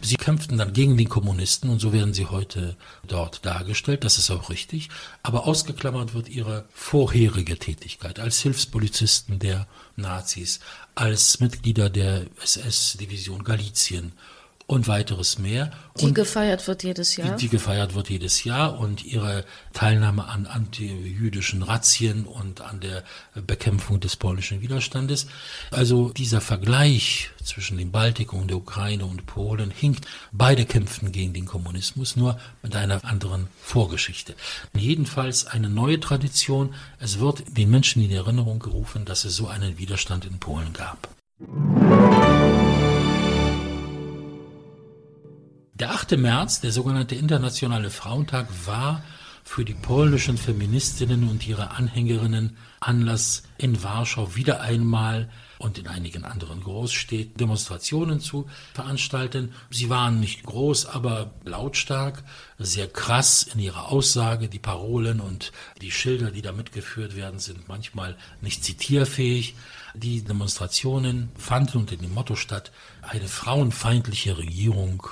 Sie 0.00 0.16
kämpften 0.16 0.58
dann 0.58 0.72
gegen 0.72 0.96
die 0.96 1.06
Kommunisten 1.06 1.68
und 1.68 1.80
so 1.80 1.92
werden 1.92 2.14
sie 2.14 2.26
heute 2.26 2.76
dort 3.06 3.44
dargestellt, 3.44 4.04
das 4.04 4.18
ist 4.18 4.30
auch 4.30 4.50
richtig, 4.50 4.88
aber 5.22 5.46
ausgeklammert 5.46 6.14
wird 6.14 6.28
ihre 6.28 6.64
vorherige 6.72 7.58
Tätigkeit 7.58 8.20
als 8.20 8.40
Hilfspolizisten 8.40 9.38
der 9.38 9.66
Nazis, 9.96 10.60
als 10.94 11.40
Mitglieder 11.40 11.90
der 11.90 12.26
SS-Division 12.42 13.42
Galizien 13.42 14.12
und 14.70 14.86
weiteres 14.86 15.40
mehr. 15.40 15.72
Die 15.98 16.04
und 16.04 16.14
gefeiert 16.14 16.68
wird 16.68 16.84
jedes 16.84 17.16
Jahr. 17.16 17.34
Die, 17.34 17.42
die, 17.42 17.48
gefeiert 17.48 17.96
wird 17.96 18.08
jedes 18.08 18.44
Jahr 18.44 18.78
und 18.78 19.04
ihre 19.04 19.44
Teilnahme 19.72 20.28
an 20.28 20.46
antijüdischen 20.46 21.64
Razzien 21.64 22.24
und 22.24 22.60
an 22.60 22.78
der 22.78 23.02
Bekämpfung 23.34 23.98
des 23.98 24.14
polnischen 24.14 24.60
Widerstandes. 24.60 25.26
Also 25.72 26.10
dieser 26.10 26.40
Vergleich 26.40 27.30
zwischen 27.42 27.78
dem 27.78 27.90
Baltikum, 27.90 28.46
der 28.46 28.58
Ukraine 28.58 29.06
und 29.06 29.26
Polen 29.26 29.72
hinkt. 29.72 30.06
Beide 30.30 30.64
kämpften 30.66 31.10
gegen 31.10 31.32
den 31.32 31.46
Kommunismus, 31.46 32.14
nur 32.14 32.38
mit 32.62 32.76
einer 32.76 33.04
anderen 33.04 33.48
Vorgeschichte. 33.60 34.36
Jedenfalls 34.72 35.46
eine 35.48 35.68
neue 35.68 35.98
Tradition. 35.98 36.74
Es 37.00 37.18
wird 37.18 37.56
den 37.58 37.70
Menschen 37.70 38.04
in 38.04 38.12
Erinnerung 38.12 38.60
gerufen, 38.60 39.04
dass 39.04 39.24
es 39.24 39.34
so 39.34 39.48
einen 39.48 39.78
Widerstand 39.78 40.26
in 40.26 40.38
Polen 40.38 40.72
gab. 40.72 41.08
Der 45.80 45.92
8. 45.92 46.18
März, 46.18 46.60
der 46.60 46.72
sogenannte 46.72 47.14
Internationale 47.14 47.88
Frauentag, 47.88 48.48
war 48.66 49.02
für 49.44 49.64
die 49.64 49.72
polnischen 49.72 50.36
Feministinnen 50.36 51.26
und 51.26 51.48
ihre 51.48 51.70
Anhängerinnen 51.70 52.58
Anlass, 52.80 53.44
in 53.58 53.82
Warschau 53.82 54.34
wieder 54.36 54.60
einmal 54.60 55.30
und 55.58 55.76
in 55.76 55.86
einigen 55.86 56.24
anderen 56.24 56.62
Großstädten 56.62 57.36
Demonstrationen 57.36 58.20
zu 58.20 58.48
veranstalten. 58.72 59.52
Sie 59.70 59.90
waren 59.90 60.20
nicht 60.20 60.44
groß, 60.44 60.86
aber 60.86 61.32
lautstark, 61.44 62.24
sehr 62.58 62.88
krass 62.88 63.42
in 63.42 63.60
ihrer 63.60 63.90
Aussage. 63.90 64.48
Die 64.48 64.58
Parolen 64.58 65.20
und 65.20 65.52
die 65.82 65.90
Schilder, 65.90 66.30
die 66.30 66.42
da 66.42 66.52
mitgeführt 66.52 67.16
werden, 67.16 67.38
sind 67.38 67.68
manchmal 67.68 68.16
nicht 68.40 68.64
zitierfähig. 68.64 69.54
Die 69.94 70.22
Demonstrationen 70.22 71.30
fanden 71.36 71.78
unter 71.78 71.96
dem 71.96 72.14
Motto 72.14 72.36
statt, 72.36 72.70
eine 73.02 73.28
frauenfeindliche 73.28 74.38
Regierung 74.38 75.06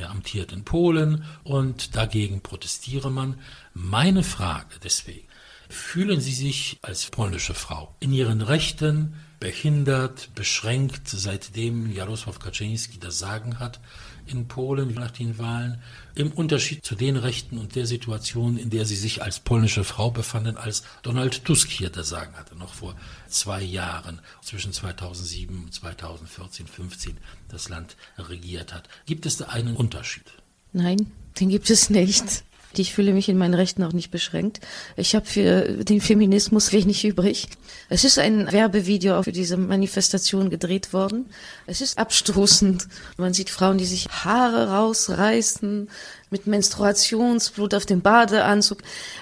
äh, 0.00 0.04
amtiert 0.04 0.52
in 0.52 0.64
Polen 0.64 1.24
und 1.44 1.96
dagegen 1.96 2.40
protestiere 2.40 3.10
man. 3.10 3.38
Meine 3.74 4.22
Frage 4.22 4.76
deswegen, 4.82 5.26
fühlen 5.68 6.20
Sie 6.20 6.32
sich 6.32 6.78
als 6.82 7.06
polnische 7.06 7.54
Frau 7.54 7.94
in 8.00 8.12
Ihren 8.12 8.42
Rechten 8.42 9.14
behindert, 9.40 10.34
beschränkt, 10.34 11.08
seitdem 11.08 11.90
Jarosław 11.90 12.38
Kaczynski 12.38 12.98
das 12.98 13.18
Sagen 13.18 13.58
hat 13.58 13.80
in 14.26 14.46
Polen 14.46 14.94
nach 14.94 15.10
den 15.10 15.36
Wahlen, 15.38 15.82
im 16.14 16.32
Unterschied 16.32 16.84
zu 16.84 16.94
den 16.94 17.16
Rechten 17.16 17.58
und 17.58 17.74
der 17.74 17.86
Situation, 17.86 18.56
in 18.56 18.70
der 18.70 18.84
sie 18.84 18.96
sich 18.96 19.22
als 19.22 19.40
polnische 19.40 19.84
Frau 19.84 20.10
befanden, 20.10 20.56
als 20.56 20.82
Donald 21.02 21.44
Tusk 21.44 21.68
hier 21.68 21.90
das 21.90 22.08
Sagen 22.08 22.36
hatte, 22.36 22.56
noch 22.56 22.74
vor 22.74 22.96
zwei 23.28 23.62
Jahren, 23.62 24.20
zwischen 24.42 24.72
2007 24.72 25.64
und 25.64 25.72
2014, 25.74 26.66
15 26.66 27.18
das 27.48 27.68
Land 27.68 27.96
regiert 28.18 28.72
hat. 28.72 28.88
Gibt 29.06 29.26
es 29.26 29.36
da 29.36 29.46
einen 29.46 29.76
Unterschied? 29.76 30.24
Nein, 30.72 31.10
den 31.38 31.48
gibt 31.48 31.70
es 31.70 31.90
nicht. 31.90 32.44
Ich 32.78 32.94
fühle 32.94 33.12
mich 33.12 33.28
in 33.28 33.38
meinen 33.38 33.54
Rechten 33.54 33.82
auch 33.82 33.92
nicht 33.92 34.10
beschränkt. 34.10 34.60
Ich 34.96 35.14
habe 35.14 35.26
für 35.26 35.84
den 35.84 36.00
Feminismus 36.00 36.72
wenig 36.72 37.04
übrig. 37.04 37.48
Es 37.88 38.04
ist 38.04 38.18
ein 38.18 38.50
Werbevideo 38.50 39.22
für 39.22 39.32
diese 39.32 39.56
Manifestation 39.56 40.50
gedreht 40.50 40.92
worden. 40.92 41.26
Es 41.66 41.80
ist 41.80 41.98
abstoßend. 41.98 42.88
Man 43.16 43.34
sieht 43.34 43.50
Frauen, 43.50 43.78
die 43.78 43.84
sich 43.84 44.08
Haare 44.08 44.68
rausreißen, 44.68 45.88
mit 46.32 46.46
Menstruationsblut 46.46 47.74
auf 47.74 47.86
dem 47.86 48.00
Badeanzug. 48.00 48.78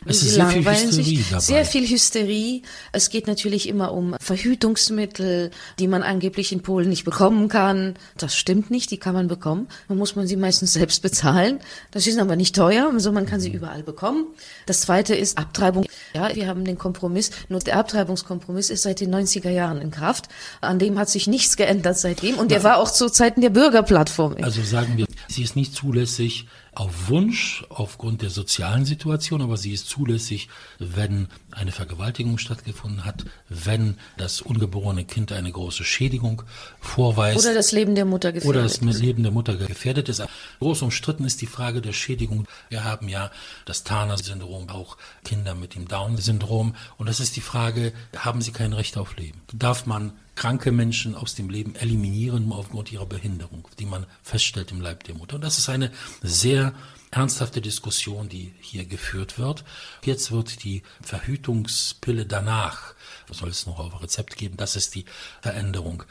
Es 0.07 0.23
ist 0.23 0.31
sie 0.31 0.39
langweilen 0.39 0.91
sich. 0.91 1.29
Dabei. 1.29 1.41
Sehr 1.41 1.65
viel 1.67 1.87
Hysterie. 1.87 2.63
Es 2.93 3.11
geht 3.11 3.27
natürlich 3.27 3.69
immer 3.69 3.93
um 3.93 4.15
Verhütungsmittel, 4.21 5.51
die 5.79 5.89
man 5.89 6.03
angeblich 6.03 6.53
in 6.53 6.63
Polen 6.63 6.89
nicht 6.89 7.05
bekommen 7.05 7.49
kann. 7.49 7.95
Das 8.17 8.37
stimmt 8.37 8.71
nicht, 8.71 8.91
die 8.91 8.99
kann 8.99 9.15
man 9.15 9.29
bekommen. 9.29 9.69
Man 9.89 9.99
muss 9.99 10.17
man 10.17 10.27
sie 10.27 10.37
meistens 10.37 10.73
selbst 10.73 11.03
bezahlen. 11.03 11.59
Das 11.91 12.07
ist 12.07 12.19
aber 12.19 12.37
nicht 12.37 12.55
teuer, 12.55 12.91
also 12.93 13.13
man 13.13 13.27
kann 13.27 13.41
sie 13.41 13.51
überall 13.51 13.83
bekommen. 13.83 14.27
Das 14.67 14.81
zweite 14.83 15.15
ist 15.15 15.37
Abtreibung. 15.37 15.87
Ja, 16.15 16.35
wir 16.35 16.47
haben 16.47 16.65
den 16.65 16.79
Kompromiss. 16.79 17.31
Nur 17.49 17.61
der 17.61 17.77
Abtreibungskompromiss 17.77 18.71
ist 18.71 18.83
seit 18.83 19.01
den 19.01 19.15
90er 19.15 19.51
Jahren 19.51 19.81
in 19.81 19.91
Kraft. 19.91 20.29
An 20.61 20.79
dem 20.79 20.99
hat 20.99 21.09
sich 21.09 21.27
nichts 21.27 21.57
geändert 21.57 21.99
seitdem. 21.99 22.37
Und 22.39 22.53
der 22.53 22.63
war 22.63 22.79
auch 22.79 22.91
zu 22.91 23.11
Zeiten 23.11 23.41
der 23.41 23.51
Bürgerplattform. 23.51 24.37
Also 24.43 24.63
sagen 24.63 24.97
wir, 24.97 25.07
sie 25.29 25.43
ist 25.43 25.57
nicht 25.57 25.75
zulässig, 25.75 26.47
auf 26.73 27.09
Wunsch 27.09 27.65
aufgrund 27.69 28.23
der 28.23 28.31
sozialen 28.31 28.85
Situation, 28.85 29.43
aber 29.43 29.57
sie 29.57 29.73
ist 29.73 29.89
zulässig, 29.89 30.49
wenn 30.79 31.29
eine 31.51 31.73
Vergewaltigung 31.73 32.39
stattgefunden 32.39 33.05
hat, 33.05 33.25
wenn 33.49 33.97
das 34.17 34.41
ungeborene 34.41 35.05
Kind 35.05 35.33
eine 35.33 35.51
große 35.51 35.85
Schädigung 35.85 36.43
vorweist. 36.81 37.39
Oder 37.39 37.55
das 37.55 37.73
Leben 37.73 37.95
der 37.95 38.05
Mutter 38.05 38.33
gefährdet 38.33 38.57
Oder 38.57 38.63
das 38.63 38.79
ist. 38.79 39.01
Leben 39.01 39.23
der 39.23 39.33
Mutter 39.33 39.57
gefährdet 39.57 40.09
ist. 40.09 40.23
Groß 40.61 40.83
umstritten 40.83 41.25
ist 41.25 41.41
die 41.41 41.47
Frage 41.47 41.81
der 41.81 41.93
Schädigung. 41.93 42.47
Wir 42.69 42.85
haben 42.85 43.09
ja 43.09 43.31
das 43.65 43.83
Turner-Syndrom, 43.85 44.69
auch 44.69 44.97
Kinder 45.25 45.55
mit 45.55 45.75
dem 45.75 45.89
Down-Syndrom. 45.89 46.75
Und 46.99 47.09
das 47.09 47.21
ist 47.21 47.37
die 47.37 47.41
Frage, 47.41 47.93
haben 48.17 48.43
sie 48.43 48.53
kein 48.53 48.73
Recht 48.73 48.97
auf 48.97 49.17
Leben? 49.17 49.41
Darf 49.53 49.87
man 49.87 50.13
kranke 50.41 50.73
Menschen 50.73 51.15
aus 51.15 51.35
dem 51.35 51.51
Leben 51.51 51.75
eliminieren 51.75 52.51
aufgrund 52.51 52.91
ihrer 52.91 53.05
Behinderung, 53.05 53.69
die 53.79 53.85
man 53.85 54.07
feststellt 54.23 54.73
im 54.73 54.81
Leib 54.81 55.05
der 55.05 55.15
Mutter. 55.15 55.35
Und 55.35 55.45
das 55.45 55.59
ist 55.59 55.69
eine 55.69 55.93
sehr 56.23 56.73
ernsthafte 57.11 57.61
Diskussion, 57.61 58.31
die 58.31 58.55
hier 58.59 58.87
geführt 58.87 59.39
wird. 59.39 59.65
Jetzt 60.03 60.33
wird 60.33 60.65
die 60.65 60.83
Verhütungspille 61.03 62.25
danach 62.25 62.95
soll 63.31 63.49
es 63.49 63.67
noch 63.67 63.79
auf 63.79 64.03
Rezept 64.03 64.37
geben. 64.37 64.57
Das 64.57 64.77
ist 64.77 64.95
die 64.95 65.05
Veränderung. 65.41 66.03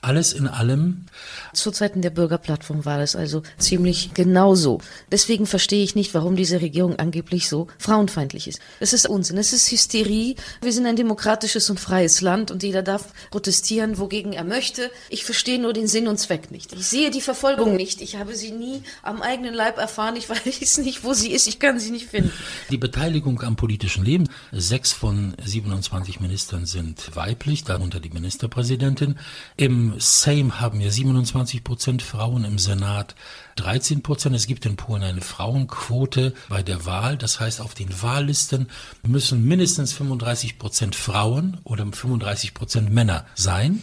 Alles 0.00 0.32
in 0.32 0.46
allem. 0.46 1.06
Zu 1.52 1.70
Zeiten 1.70 2.02
der 2.02 2.10
Bürgerplattform 2.10 2.84
war 2.84 2.98
das 2.98 3.16
also 3.16 3.42
ziemlich 3.58 4.14
genauso. 4.14 4.80
Deswegen 5.10 5.46
verstehe 5.46 5.84
ich 5.84 5.94
nicht, 5.94 6.14
warum 6.14 6.36
diese 6.36 6.60
Regierung 6.60 6.96
angeblich 6.96 7.48
so 7.48 7.68
frauenfeindlich 7.78 8.48
ist. 8.48 8.60
Es 8.80 8.92
ist 8.92 9.08
Unsinn. 9.08 9.38
Es 9.38 9.52
ist 9.52 9.70
Hysterie. 9.70 10.36
Wir 10.60 10.72
sind 10.72 10.86
ein 10.86 10.96
demokratisches 10.96 11.68
und 11.70 11.80
freies 11.80 12.20
Land 12.20 12.50
und 12.50 12.62
jeder 12.62 12.82
darf 12.82 13.12
protestieren, 13.30 13.98
wogegen 13.98 14.32
er 14.32 14.44
möchte. 14.44 14.90
Ich 15.08 15.24
verstehe 15.24 15.60
nur 15.60 15.72
den 15.72 15.86
Sinn 15.86 16.08
und 16.08 16.18
Zweck 16.18 16.50
nicht. 16.50 16.72
Ich 16.72 16.86
sehe 16.86 17.10
die 17.10 17.20
Verfolgung 17.20 17.76
nicht. 17.76 18.00
Ich 18.00 18.16
habe 18.16 18.34
sie 18.34 18.50
nie 18.50 18.82
am 19.02 19.22
eigenen 19.22 19.54
Leib 19.54 19.78
erfahren. 19.78 20.16
Ich 20.16 20.28
weiß 20.46 20.78
nicht, 20.78 21.04
wo 21.04 21.14
sie 21.14 21.32
ist. 21.32 21.46
Ich 21.46 21.58
kann 21.58 21.78
sie 21.78 21.90
nicht 21.90 22.06
finden. 22.06 22.32
Die 22.70 22.78
Beteiligung 22.78 23.42
am 23.42 23.56
politischen 23.56 24.04
Leben. 24.04 24.28
Sechs 24.52 24.92
von 24.92 25.34
27 25.44 26.20
Ministern 26.20 26.47
sind 26.48 27.14
weiblich, 27.14 27.64
darunter 27.64 28.00
die 28.00 28.10
Ministerpräsidentin. 28.10 29.18
Im 29.56 29.94
Sejm 29.98 30.60
haben 30.60 30.80
wir 30.80 30.90
27 30.90 31.62
Prozent 31.62 32.02
Frauen, 32.02 32.44
im 32.44 32.58
Senat 32.58 33.14
13 33.56 34.02
Prozent. 34.02 34.34
Es 34.34 34.46
gibt 34.46 34.64
in 34.66 34.76
Polen 34.76 35.02
eine 35.02 35.20
Frauenquote 35.20 36.32
bei 36.48 36.62
der 36.62 36.86
Wahl. 36.86 37.16
Das 37.16 37.40
heißt, 37.40 37.60
auf 37.60 37.74
den 37.74 38.02
Wahllisten 38.02 38.68
müssen 39.02 39.44
mindestens 39.44 39.92
35 39.92 40.58
Prozent 40.58 40.94
Frauen 40.94 41.58
oder 41.64 41.84
35 41.84 42.54
Prozent 42.54 42.90
Männer 42.90 43.26
sein. 43.34 43.82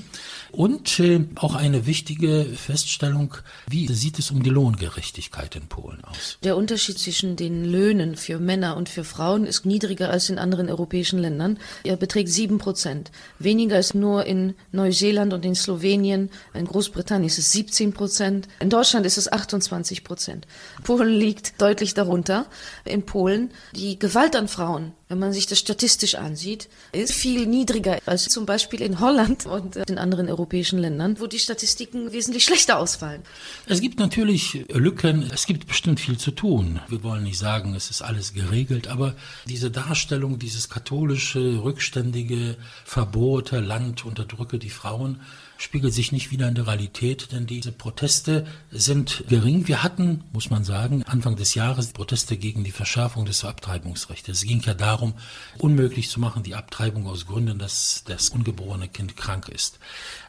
Und 0.55 1.01
äh, 1.01 1.25
auch 1.35 1.55
eine 1.55 1.85
wichtige 1.85 2.45
Feststellung, 2.45 3.35
wie 3.67 3.91
sieht 3.91 4.19
es 4.19 4.31
um 4.31 4.41
die 4.41 4.49
Lohngerechtigkeit 4.49 5.53
in 5.57 5.67
Polen 5.67 6.01
aus? 6.05 6.37
Der 6.43 6.55
Unterschied 6.55 6.97
zwischen 6.97 7.35
den 7.35 7.65
Löhnen 7.65 8.15
für 8.15 8.39
Männer 8.39 8.77
und 8.77 8.87
für 8.87 9.03
Frauen 9.03 9.45
ist 9.45 9.65
niedriger 9.65 10.09
als 10.09 10.29
in 10.29 10.39
anderen 10.39 10.69
europäischen 10.69 11.19
Ländern. 11.19 11.59
Er 11.83 11.97
beträgt 11.97 12.29
sieben 12.29 12.57
Prozent. 12.57 13.11
Weniger 13.37 13.75
als 13.75 13.93
nur 13.93 14.25
in 14.25 14.55
Neuseeland 14.71 15.33
und 15.33 15.43
in 15.43 15.55
Slowenien. 15.55 16.29
In 16.53 16.65
Großbritannien 16.65 17.27
ist 17.27 17.37
es 17.37 17.51
17 17.51 17.91
Prozent. 17.91 18.47
In 18.61 18.69
Deutschland 18.69 19.05
ist 19.05 19.17
es 19.17 19.29
28 19.29 20.05
Prozent. 20.05 20.47
Polen 20.85 21.09
liegt 21.09 21.61
deutlich 21.61 21.95
darunter. 21.95 22.45
In 22.85 23.03
Polen 23.03 23.51
die 23.75 23.99
Gewalt 23.99 24.37
an 24.37 24.47
Frauen 24.47 24.93
wenn 25.07 25.19
man 25.19 25.33
sich 25.33 25.45
das 25.45 25.59
statistisch 25.59 26.15
ansieht, 26.15 26.67
ist 26.91 27.13
viel 27.13 27.45
niedriger 27.45 27.99
als 28.07 28.25
zum 28.25 28.45
Beispiel 28.45 28.81
in 28.81 28.99
Holland 28.99 29.45
und 29.45 29.75
in 29.75 29.99
anderen 29.99 30.29
europäischen 30.29 30.79
Ländern, 30.79 31.19
wo 31.19 31.27
die 31.27 31.37
Statistiken 31.37 32.11
wesentlich 32.11 32.43
schlechter 32.43 32.79
ausfallen. 32.79 33.21
Es 33.67 33.81
gibt 33.81 33.99
natürlich 33.99 34.65
Lücken, 34.73 35.29
es 35.31 35.45
gibt 35.45 35.67
bestimmt 35.67 35.99
viel 35.99 36.17
zu 36.17 36.31
tun. 36.31 36.79
Wir 36.87 37.03
wollen 37.03 37.23
nicht 37.23 37.37
sagen, 37.37 37.75
es 37.75 37.91
ist 37.91 38.01
alles 38.01 38.33
geregelt, 38.33 38.87
aber 38.87 39.15
diese 39.47 39.69
Darstellung, 39.69 40.39
dieses 40.39 40.69
katholische, 40.69 41.63
rückständige, 41.63 42.57
verbohrte 42.83 43.59
Land 43.59 44.05
unterdrücke 44.05 44.57
die 44.57 44.71
Frauen, 44.71 45.21
spiegelt 45.57 45.93
sich 45.93 46.11
nicht 46.11 46.31
wieder 46.31 46.47
in 46.47 46.55
der 46.55 46.67
Realität, 46.67 47.31
denn 47.31 47.47
diese 47.47 47.71
Proteste 47.71 48.45
sind 48.71 49.23
gering. 49.27 49.67
Wir 49.67 49.83
hatten, 49.83 50.23
muss 50.33 50.49
man 50.49 50.63
sagen, 50.63 51.03
Anfang 51.03 51.35
des 51.35 51.55
Jahres 51.55 51.87
Proteste 51.87 52.37
gegen 52.37 52.63
die 52.63 52.71
Verschärfung 52.71 53.25
des 53.25 53.43
Abtreibungsrechts. 53.45 54.27
Es 54.29 54.43
ging 54.43 54.61
ja 54.61 54.73
darum, 54.73 55.13
unmöglich 55.57 56.09
zu 56.09 56.19
machen, 56.19 56.43
die 56.43 56.55
Abtreibung 56.55 57.07
aus 57.07 57.25
Gründen, 57.25 57.59
dass 57.59 58.03
das 58.05 58.29
ungeborene 58.29 58.87
Kind 58.87 59.15
krank 59.15 59.49
ist. 59.49 59.79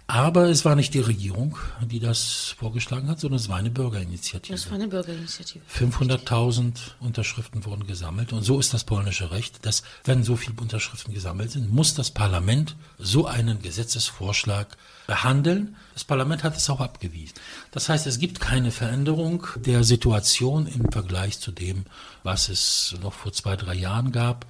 Aber 0.08 0.44
es 0.44 0.64
war 0.64 0.76
nicht 0.76 0.94
die 0.94 1.00
Regierung, 1.00 1.58
die 1.82 1.98
das 1.98 2.54
vorgeschlagen 2.56 3.08
hat, 3.08 3.18
sondern 3.18 3.40
es 3.40 3.48
war 3.48 3.56
eine 3.56 3.70
Bürgerinitiative. 3.70 4.54
Das 4.54 4.66
war 4.66 4.74
eine 4.74 4.86
Bürgerinitiative. 4.86 5.64
500.000 5.68 6.74
Unterschriften 7.00 7.64
wurden 7.64 7.88
gesammelt. 7.88 8.32
Und 8.32 8.42
so 8.42 8.60
ist 8.60 8.72
das 8.72 8.84
polnische 8.84 9.32
Recht, 9.32 9.66
dass 9.66 9.82
wenn 10.04 10.22
so 10.22 10.36
viele 10.36 10.60
Unterschriften 10.60 11.12
gesammelt 11.12 11.50
sind, 11.50 11.72
muss 11.72 11.94
das 11.94 12.12
Parlament 12.12 12.76
so 12.98 13.26
einen 13.26 13.60
Gesetzesvorschlag 13.60 14.76
behandeln. 15.06 15.76
Das 15.94 16.04
Parlament 16.04 16.44
hat 16.44 16.56
es 16.56 16.68
auch 16.70 16.80
abgewiesen. 16.80 17.34
Das 17.70 17.88
heißt, 17.88 18.06
es 18.06 18.18
gibt 18.18 18.40
keine 18.40 18.70
Veränderung 18.70 19.46
der 19.56 19.84
Situation 19.84 20.66
im 20.66 20.90
Vergleich 20.90 21.38
zu 21.38 21.52
dem, 21.52 21.84
was 22.22 22.48
es 22.48 22.96
noch 23.02 23.12
vor 23.12 23.32
zwei, 23.32 23.56
drei 23.56 23.74
Jahren 23.74 24.12
gab. 24.12 24.46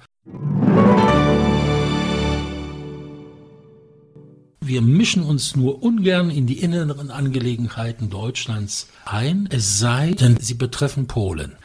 Wir 4.59 4.81
mischen 4.81 5.23
uns 5.23 5.55
nur 5.55 5.81
ungern 5.81 6.29
in 6.29 6.45
die 6.45 6.59
inneren 6.59 7.09
Angelegenheiten 7.09 8.09
Deutschlands 8.09 8.89
ein, 9.05 9.47
es 9.49 9.79
sei 9.79 10.11
denn, 10.11 10.37
sie 10.41 10.55
betreffen 10.55 11.07
Polen. 11.07 11.55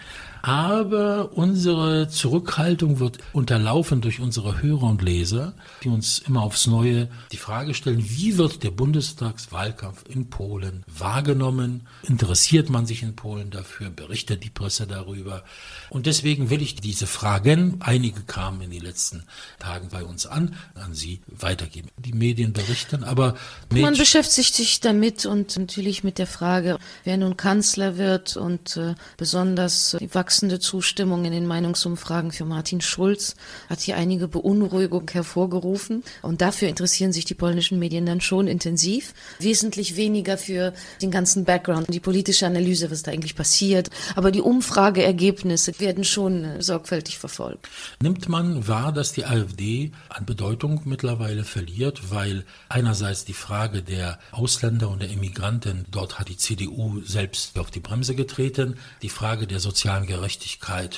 Aber 0.43 1.31
unsere 1.35 2.09
Zurückhaltung 2.09 2.99
wird 2.99 3.19
unterlaufen 3.33 4.01
durch 4.01 4.19
unsere 4.19 4.61
Hörer 4.61 4.83
und 4.83 5.01
Leser, 5.01 5.55
die 5.85 5.89
uns 5.89 6.19
immer 6.19 6.43
aufs 6.43 6.67
Neue 6.67 7.09
die 7.31 7.37
Frage 7.37 7.75
stellen, 7.75 8.05
wie 8.05 8.39
wird 8.39 8.65
der 8.65 8.73
Bundestagswahlkampf 8.73 10.05
in 10.09 10.31
Polen 10.31 10.85
wahrgenommen? 10.89 11.87
Interessiert 12.03 12.71
man 12.71 12.87
sich 12.87 13.05
in 13.05 13.15
Polen 13.15 13.51
dafür? 13.51 13.91
Berichtet 13.91 14.43
die 14.43 14.51
Presse 14.51 14.89
darüber? 14.89 15.45
Und 15.91 16.07
deswegen 16.07 16.51
will 16.51 16.61
ich 16.61 16.75
diese 16.75 17.07
Fragen, 17.07 17.77
einige 17.79 18.23
kamen 18.23 18.63
in 18.63 18.73
den 18.73 18.83
letzten 18.83 19.23
Tagen 19.61 19.91
bei 19.93 20.03
uns 20.03 20.27
an, 20.27 20.57
an 20.75 20.93
Sie 20.93 21.21
weitergeben. 21.29 21.89
Die 21.99 22.13
Medien 22.13 22.53
berichten, 22.53 23.05
aber 23.05 23.37
man 23.71 23.97
beschäftigt 23.97 24.55
sich 24.55 24.81
damit 24.81 25.25
und 25.25 25.57
natürlich 25.57 26.03
mit 26.03 26.19
der 26.19 26.27
Frage, 26.27 26.79
wer 27.05 27.17
nun 27.17 27.37
Kanzler 27.37 27.97
wird 27.97 28.37
und 28.37 28.77
äh, 28.77 28.97
besonders 29.17 29.97
die 30.01 30.13
wachsende 30.33 30.61
Zustimmung 30.61 31.27
in 31.27 31.33
den 31.33 31.47
Meinungsumfragen 31.47 32.33
für 32.33 32.47
Martin 32.47 32.81
Schulz 32.81 33.37
hat 33.69 33.81
hier 33.81 33.99
einige 33.99 34.29
Beunruhigung 34.29 35.11
hervorgerufen 35.11 36.03
und 36.23 36.41
dafür 36.41 36.71
interessieren 36.71 37.13
sich 37.13 37.27
die 37.27 37.35
polnischen 37.35 37.79
Medien 37.79 38.07
dann 38.07 38.23
schon 38.23 38.47
intensiv, 38.47 39.13
wesentlich 39.41 39.97
weniger 39.97 40.39
für 40.39 40.73
den 41.03 41.11
ganzen 41.11 41.45
Background, 41.45 41.93
die 41.93 42.01
politische 42.01 42.47
Analyse, 42.47 42.91
was 42.91 43.03
da 43.03 43.11
eigentlich 43.11 43.37
passiert, 43.37 43.91
aber 44.17 44.31
die 44.31 44.41
Umfrageergebnisse 44.41 45.79
werden 45.81 46.03
schon 46.03 46.45
äh, 46.45 46.63
sorgfältig 46.63 47.19
verfolgt. 47.19 47.69
Nimmt 48.01 48.27
man 48.31 48.67
wahr, 48.67 48.91
dass 48.91 49.13
die 49.13 49.27
AfD 49.27 49.93
an 50.09 50.25
Bedeutung 50.25 50.81
mittlerweile 50.87 51.45
verliert, 51.45 52.11
weil 52.11 52.47
einerseits 52.71 53.27
die 53.27 53.35
Frage 53.35 53.83
der 53.83 54.19
Ausländer 54.31 54.89
und 54.89 55.03
der 55.03 55.11
Immigranten, 55.11 55.85
dort 55.91 56.19
hat 56.19 56.31
die 56.31 56.39
CDU 56.39 57.03
selbst 57.05 57.59
auf 57.59 57.71
die 57.71 57.81
Bremse 57.81 58.15
getreten. 58.15 58.79
Die 59.03 59.11
Frage 59.11 59.47
der 59.47 59.61
sozialen 59.61 60.07
Gerechtigkeit, 60.07 60.22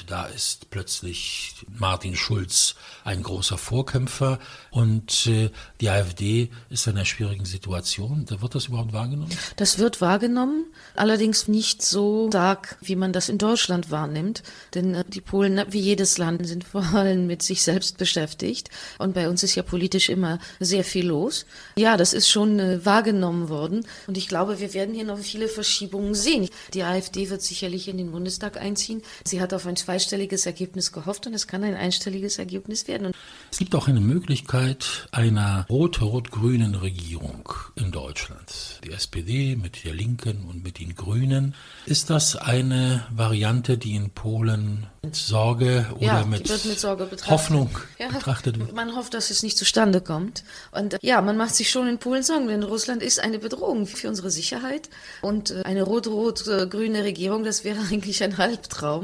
da 0.06 0.26
ist 0.26 0.70
plötzlich 0.70 1.54
Martin 1.78 2.14
Schulz 2.16 2.74
ein 3.04 3.22
großer 3.22 3.58
Vorkämpfer 3.58 4.38
und 4.70 5.26
äh, 5.26 5.50
die 5.80 5.88
AfD 5.88 6.50
ist 6.70 6.86
in 6.86 6.96
einer 6.96 7.04
schwierigen 7.04 7.44
Situation. 7.44 8.24
Da 8.26 8.40
wird 8.42 8.54
das 8.54 8.66
überhaupt 8.66 8.92
wahrgenommen? 8.92 9.30
Das 9.56 9.78
wird 9.78 10.00
wahrgenommen, 10.00 10.66
allerdings 10.94 11.48
nicht 11.48 11.82
so 11.82 12.28
stark, 12.28 12.76
wie 12.80 12.96
man 12.96 13.12
das 13.12 13.28
in 13.28 13.38
Deutschland 13.38 13.90
wahrnimmt. 13.90 14.42
Denn 14.74 14.94
äh, 14.94 15.04
die 15.06 15.20
Polen, 15.20 15.64
wie 15.68 15.80
jedes 15.80 16.18
Land, 16.18 16.46
sind 16.46 16.64
vor 16.64 16.84
allem 16.94 17.26
mit 17.26 17.42
sich 17.42 17.62
selbst 17.62 17.98
beschäftigt. 17.98 18.70
Und 18.98 19.14
bei 19.14 19.28
uns 19.28 19.42
ist 19.42 19.54
ja 19.54 19.62
politisch 19.62 20.08
immer 20.08 20.38
sehr 20.60 20.84
viel 20.84 21.06
los. 21.06 21.46
Ja, 21.76 21.96
das 21.96 22.12
ist 22.12 22.28
schon 22.28 22.58
äh, 22.58 22.84
wahrgenommen 22.84 23.48
worden. 23.48 23.86
Und 24.06 24.16
ich 24.16 24.28
glaube, 24.28 24.60
wir 24.60 24.74
werden 24.74 24.94
hier 24.94 25.04
noch 25.04 25.18
viele 25.18 25.48
Verschiebungen 25.48 26.14
sehen. 26.14 26.48
Die 26.74 26.82
AfD 26.82 27.30
wird 27.30 27.42
sicherlich 27.42 27.88
in 27.88 27.98
den 27.98 28.12
Bundestag 28.12 28.56
einziehen. 28.56 29.02
Sie 29.24 29.40
hat 29.40 29.54
auf 29.54 29.66
ein 29.66 29.76
zweistelliges 29.76 30.46
Ergebnis 30.46 30.92
gehofft 30.92 31.26
und 31.26 31.34
es 31.34 31.46
kann 31.46 31.62
ein 31.64 31.74
einstelliges 31.74 32.38
Ergebnis 32.38 32.88
werden. 32.88 33.12
Es 33.50 33.58
gibt 33.58 33.74
auch 33.74 33.86
eine 33.86 34.00
Möglichkeit 34.00 35.08
einer 35.12 35.66
rot-rot-grünen 35.68 36.74
Regierung 36.74 37.48
in 37.76 37.92
Deutschland. 37.92 38.80
Die 38.84 38.90
SPD 38.90 39.56
mit 39.56 39.84
der 39.84 39.94
Linken 39.94 40.44
und 40.48 40.64
mit 40.64 40.80
den 40.80 40.94
Grünen. 40.94 41.54
Ist 41.86 42.10
das 42.10 42.36
eine 42.36 43.06
Variante, 43.14 43.78
die 43.78 43.94
in 43.94 44.10
Polen 44.10 44.86
mit 45.02 45.16
Sorge 45.16 45.86
oder 45.96 46.04
ja, 46.04 46.24
mit, 46.24 46.48
mit 46.48 46.80
Sorge 46.80 47.08
Hoffnung 47.26 47.70
ja, 47.98 48.08
betrachtet 48.08 48.58
wird? 48.58 48.74
Man 48.74 48.96
hofft, 48.96 49.14
dass 49.14 49.30
es 49.30 49.42
nicht 49.42 49.56
zustande 49.56 50.00
kommt. 50.00 50.44
Und 50.72 50.98
ja, 51.02 51.20
man 51.20 51.36
macht 51.36 51.54
sich 51.54 51.70
schon 51.70 51.88
in 51.88 51.98
Polen 51.98 52.22
Sorgen, 52.22 52.48
denn 52.48 52.62
Russland 52.62 53.02
ist 53.02 53.20
eine 53.20 53.38
Bedrohung 53.38 53.86
für 53.86 54.08
unsere 54.08 54.30
Sicherheit. 54.30 54.88
Und 55.22 55.50
äh, 55.50 55.62
eine 55.64 55.82
rot-rot-grüne 55.82 57.04
Regierung, 57.04 57.44
das 57.44 57.64
wäre 57.64 57.78
eigentlich 57.90 58.22
ein 58.22 58.38
Halbtraum. 58.38 59.03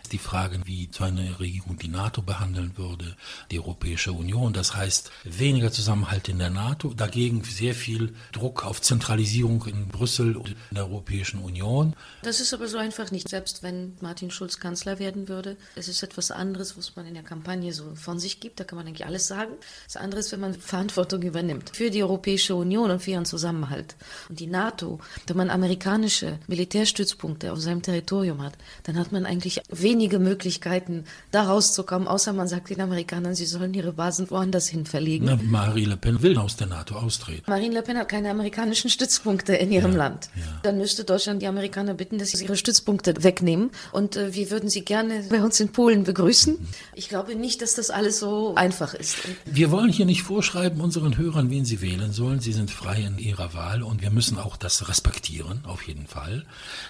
Die 0.11 0.17
Frage, 0.17 0.59
wie 0.65 0.89
so 0.91 1.05
eine 1.05 1.39
Regierung 1.39 1.77
die 1.77 1.87
NATO 1.87 2.21
behandeln 2.21 2.77
würde, 2.77 3.15
die 3.49 3.59
Europäische 3.59 4.11
Union, 4.11 4.51
das 4.51 4.75
heißt 4.75 5.11
weniger 5.23 5.71
Zusammenhalt 5.71 6.27
in 6.27 6.37
der 6.37 6.49
NATO, 6.49 6.93
dagegen 6.93 7.43
sehr 7.43 7.73
viel 7.73 8.13
Druck 8.33 8.65
auf 8.65 8.81
Zentralisierung 8.81 9.65
in 9.65 9.87
Brüssel 9.87 10.35
und 10.35 10.49
in 10.49 10.75
der 10.75 10.85
Europäischen 10.85 11.39
Union. 11.39 11.95
Das 12.23 12.41
ist 12.41 12.53
aber 12.53 12.67
so 12.67 12.77
einfach 12.77 13.11
nicht. 13.11 13.29
Selbst 13.29 13.63
wenn 13.63 13.93
Martin 14.01 14.31
Schulz 14.31 14.59
Kanzler 14.59 14.99
werden 14.99 15.29
würde, 15.29 15.55
es 15.75 15.87
ist 15.87 16.03
etwas 16.03 16.31
anderes, 16.31 16.77
was 16.77 16.95
man 16.95 17.05
in 17.05 17.13
der 17.13 17.23
Kampagne 17.23 17.71
so 17.71 17.95
von 17.95 18.19
sich 18.19 18.39
gibt. 18.39 18.59
Da 18.59 18.65
kann 18.65 18.77
man 18.77 18.87
eigentlich 18.87 19.05
alles 19.05 19.27
sagen. 19.27 19.53
Das 19.85 19.95
andere 19.95 20.19
ist, 20.19 20.31
wenn 20.31 20.41
man 20.41 20.53
Verantwortung 20.59 21.21
übernimmt 21.21 21.71
für 21.75 21.89
die 21.89 22.03
Europäische 22.03 22.55
Union 22.55 22.91
und 22.91 23.01
für 23.01 23.11
ihren 23.11 23.25
Zusammenhalt. 23.25 23.95
Und 24.27 24.39
die 24.39 24.47
NATO, 24.47 24.99
wenn 25.27 25.37
man 25.37 25.49
amerikanische 25.49 26.37
Militärstützpunkte 26.47 27.51
auf 27.53 27.59
seinem 27.59 27.81
Territorium 27.81 28.41
hat, 28.41 28.57
dann 28.83 28.97
hat 28.97 29.11
man 29.11 29.25
eigentlich 29.25 29.61
wenige 30.01 30.17
Möglichkeiten, 30.17 31.03
da 31.29 31.43
rauszukommen, 31.43 32.07
außer 32.07 32.33
man 32.33 32.47
sagt 32.47 32.71
den 32.71 32.81
Amerikanern, 32.81 33.35
sie 33.35 33.45
sollen 33.45 33.71
ihre 33.75 33.93
Basen 33.93 34.31
woanders 34.31 34.67
hin 34.67 34.87
verlegen. 34.87 35.25
Na, 35.25 35.37
Marine 35.43 35.89
Le 35.89 35.97
Pen 35.97 36.23
will 36.23 36.39
aus 36.39 36.55
der 36.55 36.65
NATO 36.65 36.95
austreten. 36.95 37.43
Marine 37.45 37.75
Le 37.75 37.83
Pen 37.83 37.97
hat 37.97 38.09
keine 38.09 38.31
amerikanischen 38.31 38.89
Stützpunkte 38.95 39.53
in 39.53 39.71
ihrem 39.71 39.91
ja, 39.91 39.97
Land. 39.99 40.29
Ja. 40.35 40.41
Dann 40.63 40.79
müsste 40.79 41.03
Deutschland 41.03 41.43
die 41.43 41.47
Amerikaner 41.47 41.93
bitten, 41.93 42.17
dass 42.17 42.31
sie 42.31 42.43
ihre 42.43 42.57
Stützpunkte 42.57 43.23
wegnehmen. 43.23 43.69
Und 43.91 44.15
äh, 44.15 44.33
wir 44.33 44.49
würden 44.49 44.69
sie 44.69 44.81
gerne 44.83 45.23
bei 45.29 45.43
uns 45.43 45.59
in 45.59 45.69
Polen 45.69 46.03
begrüßen. 46.03 46.57
Ich 46.95 47.07
glaube 47.07 47.35
nicht, 47.35 47.61
dass 47.61 47.75
das 47.75 47.91
alles 47.91 48.17
so 48.17 48.55
einfach 48.55 48.95
ist. 48.95 49.17
Wir 49.45 49.69
wollen 49.69 49.91
hier 49.91 50.07
nicht 50.07 50.23
vorschreiben 50.23 50.81
unseren 50.81 51.15
Hörern, 51.15 51.51
wen 51.51 51.63
sie 51.63 51.81
wählen 51.81 52.11
sollen. 52.11 52.39
Sie 52.39 52.53
sind 52.53 52.71
frei 52.71 53.01
in 53.01 53.19
ihrer 53.19 53.53
Wahl 53.53 53.83
und 53.83 54.01
wir 54.01 54.09
müssen 54.09 54.39
auch 54.39 54.57
das 54.57 54.89
respektieren, 54.89 55.61
auf 55.65 55.83
jeden 55.83 56.07
Fall. 56.07 56.43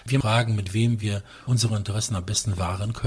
Wir 0.06 0.22
fragen, 0.22 0.56
mit 0.56 0.74
wem 0.74 1.02
wir 1.02 1.24
unsere 1.46 1.76
Interessen 1.76 2.16
am 2.16 2.26
besten 2.26 2.58
wahren 2.58 2.94
können. 2.94 3.01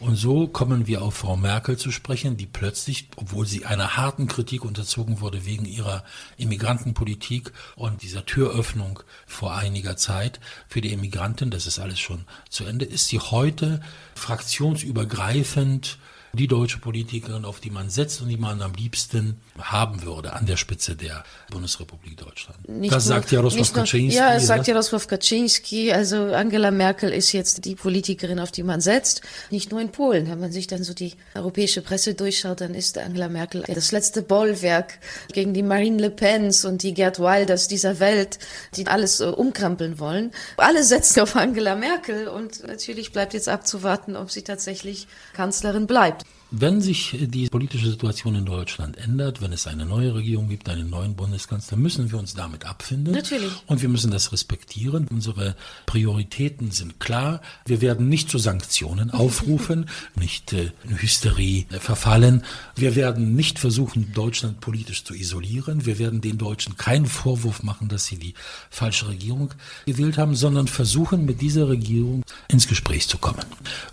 Und 0.00 0.14
so 0.14 0.46
kommen 0.46 0.86
wir 0.86 1.02
auf 1.02 1.16
Frau 1.16 1.36
Merkel 1.36 1.76
zu 1.76 1.90
sprechen, 1.90 2.36
die 2.36 2.46
plötzlich, 2.46 3.08
obwohl 3.16 3.46
sie 3.46 3.66
einer 3.66 3.96
harten 3.96 4.28
Kritik 4.28 4.64
unterzogen 4.64 5.20
wurde 5.20 5.44
wegen 5.44 5.64
ihrer 5.64 6.04
Immigrantenpolitik 6.36 7.52
und 7.76 8.02
dieser 8.02 8.24
Türöffnung 8.24 9.00
vor 9.26 9.54
einiger 9.54 9.96
Zeit 9.96 10.40
für 10.68 10.80
die 10.80 10.92
Immigranten, 10.92 11.50
das 11.50 11.66
ist 11.66 11.78
alles 11.78 11.98
schon 11.98 12.24
zu 12.48 12.64
Ende, 12.64 12.84
ist 12.84 13.08
sie 13.08 13.18
heute 13.18 13.80
fraktionsübergreifend 14.14 15.98
die 16.32 16.46
deutsche 16.46 16.78
Politikerin, 16.78 17.44
auf 17.44 17.60
die 17.60 17.70
man 17.70 17.90
setzt 17.90 18.20
und 18.20 18.28
die 18.28 18.36
man 18.36 18.62
am 18.62 18.74
liebsten 18.74 19.40
haben 19.58 20.02
würde 20.02 20.32
an 20.32 20.46
der 20.46 20.56
Spitze 20.56 20.94
der 20.94 21.24
Bundesrepublik 21.50 22.16
Deutschland. 22.16 22.68
Nicht 22.68 22.92
das 22.92 23.06
nur, 23.06 23.16
sagt 23.16 23.32
Jaroslaw 23.32 23.72
Kaczynski. 23.72 24.16
Ja, 24.16 24.34
das 24.34 24.46
sagt 24.46 24.66
Jaroslaw 24.66 25.06
Kaczynski. 25.06 25.92
Also 25.92 26.16
Angela 26.34 26.70
Merkel 26.70 27.10
ist 27.10 27.32
jetzt 27.32 27.64
die 27.64 27.74
Politikerin, 27.74 28.38
auf 28.38 28.52
die 28.52 28.62
man 28.62 28.80
setzt. 28.80 29.22
Nicht 29.50 29.70
nur 29.70 29.80
in 29.80 29.90
Polen. 29.90 30.28
Wenn 30.28 30.40
man 30.40 30.52
sich 30.52 30.66
dann 30.66 30.84
so 30.84 30.94
die 30.94 31.14
europäische 31.34 31.82
Presse 31.82 32.14
durchschaut, 32.14 32.60
dann 32.60 32.74
ist 32.74 32.98
Angela 32.98 33.28
Merkel 33.28 33.64
das 33.66 33.92
letzte 33.92 34.22
Bollwerk 34.22 34.98
gegen 35.32 35.54
die 35.54 35.62
Marine 35.62 36.00
Le 36.00 36.10
Pens 36.10 36.64
und 36.64 36.82
die 36.82 36.94
Gerd 36.94 37.18
Wilders 37.18 37.68
dieser 37.68 38.00
Welt, 38.00 38.38
die 38.76 38.86
alles 38.86 39.20
äh, 39.20 39.24
umkrempeln 39.24 39.98
wollen. 39.98 40.32
Alle 40.56 40.84
setzen 40.84 41.20
auf 41.20 41.36
Angela 41.36 41.74
Merkel 41.74 42.28
und 42.28 42.66
natürlich 42.66 43.12
bleibt 43.12 43.34
jetzt 43.34 43.48
abzuwarten, 43.48 44.16
ob 44.16 44.30
sie 44.30 44.42
tatsächlich 44.42 45.06
Kanzlerin 45.34 45.86
bleibt. 45.86 46.24
Wenn 46.50 46.80
sich 46.80 47.14
die 47.20 47.48
politische 47.50 47.90
Situation 47.90 48.34
in 48.34 48.46
Deutschland 48.46 48.96
ändert, 48.96 49.42
wenn 49.42 49.52
es 49.52 49.66
eine 49.66 49.84
neue 49.84 50.14
Regierung 50.14 50.48
gibt, 50.48 50.70
einen 50.70 50.88
neuen 50.88 51.14
Bundeskanzler, 51.14 51.76
müssen 51.76 52.10
wir 52.10 52.18
uns 52.18 52.32
damit 52.32 52.64
abfinden. 52.64 53.12
Natürlich. 53.12 53.50
Und 53.66 53.82
wir 53.82 53.90
müssen 53.90 54.10
das 54.10 54.32
respektieren. 54.32 55.06
Unsere 55.10 55.56
Prioritäten 55.84 56.70
sind 56.70 57.00
klar. 57.00 57.42
Wir 57.66 57.82
werden 57.82 58.08
nicht 58.08 58.30
zu 58.30 58.38
Sanktionen 58.38 59.10
aufrufen, 59.10 59.90
nicht 60.18 60.54
äh, 60.54 60.70
in 60.88 61.02
Hysterie 61.02 61.66
verfallen. 61.80 62.42
Wir 62.74 62.96
werden 62.96 63.34
nicht 63.34 63.58
versuchen, 63.58 64.12
Deutschland 64.14 64.60
politisch 64.60 65.04
zu 65.04 65.12
isolieren. 65.12 65.84
Wir 65.84 65.98
werden 65.98 66.22
den 66.22 66.38
Deutschen 66.38 66.78
keinen 66.78 67.06
Vorwurf 67.06 67.62
machen, 67.62 67.88
dass 67.88 68.06
sie 68.06 68.16
die 68.16 68.32
falsche 68.70 69.08
Regierung 69.08 69.50
gewählt 69.84 70.16
haben, 70.16 70.34
sondern 70.34 70.66
versuchen, 70.66 71.26
mit 71.26 71.42
dieser 71.42 71.68
Regierung 71.68 72.22
ins 72.48 72.68
Gespräch 72.68 73.06
zu 73.06 73.18
kommen. 73.18 73.44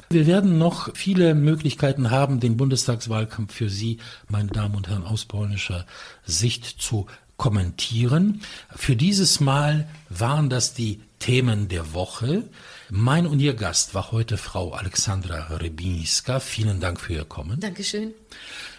Wir 0.10 0.26
werden 0.26 0.58
noch 0.58 0.96
viele 0.96 1.36
Möglichkeiten 1.36 2.12
haben, 2.12 2.40
den 2.46 2.58
Bundestagswahlkampf 2.58 3.54
für 3.54 3.70
Sie, 3.70 3.98
meine 4.30 4.50
Damen 4.50 4.76
und 4.76 4.88
Herren, 4.88 5.04
aus 5.04 5.26
polnischer 5.26 5.86
Sicht 6.24 6.64
zu 6.66 7.08
kommentieren. 7.38 8.42
Für 8.76 8.96
dieses 8.96 9.40
Mal 9.40 9.88
waren 10.10 10.50
das 10.50 10.74
die 10.74 11.02
Themen 11.20 11.68
der 11.68 11.94
Woche. 11.94 12.44
Mein 12.90 13.26
und 13.26 13.40
Ihr 13.40 13.56
Gast 13.56 13.96
war 13.96 14.12
heute 14.12 14.38
Frau 14.38 14.74
Alexandra 14.74 15.48
Rybinska. 15.58 16.40
Vielen 16.40 16.80
Dank 16.80 17.00
für 17.00 17.14
Ihr 17.14 17.26
Kommen. 17.26 17.60
Dankeschön. 17.60 18.14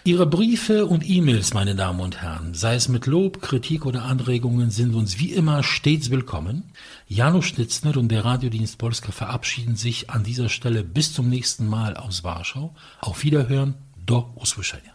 Ihre 0.04 0.26
Briefe 0.26 0.86
und 0.86 1.08
E-Mails, 1.08 1.52
meine 1.52 1.74
Damen 1.74 1.98
und 1.98 2.22
Herren, 2.22 2.54
sei 2.54 2.76
es 2.76 2.86
mit 2.86 3.06
Lob, 3.06 3.42
Kritik 3.42 3.84
oder 3.84 4.04
Anregungen, 4.04 4.70
sind 4.70 4.94
uns 4.94 5.18
wie 5.18 5.32
immer 5.32 5.64
stets 5.64 6.10
willkommen. 6.10 6.70
Janusz 7.08 7.46
Schnitzner 7.46 7.96
und 7.96 8.08
der 8.10 8.24
Radiodienst 8.24 8.78
Polska 8.78 9.10
verabschieden 9.10 9.74
sich 9.74 10.08
an 10.08 10.22
dieser 10.22 10.48
Stelle 10.48 10.84
bis 10.84 11.12
zum 11.12 11.28
nächsten 11.28 11.66
Mal 11.66 11.96
aus 11.96 12.22
Warschau. 12.22 12.72
Auf 13.00 13.24
Wiederhören, 13.24 13.74
do 14.06 14.32
usłyszenia. 14.36 14.94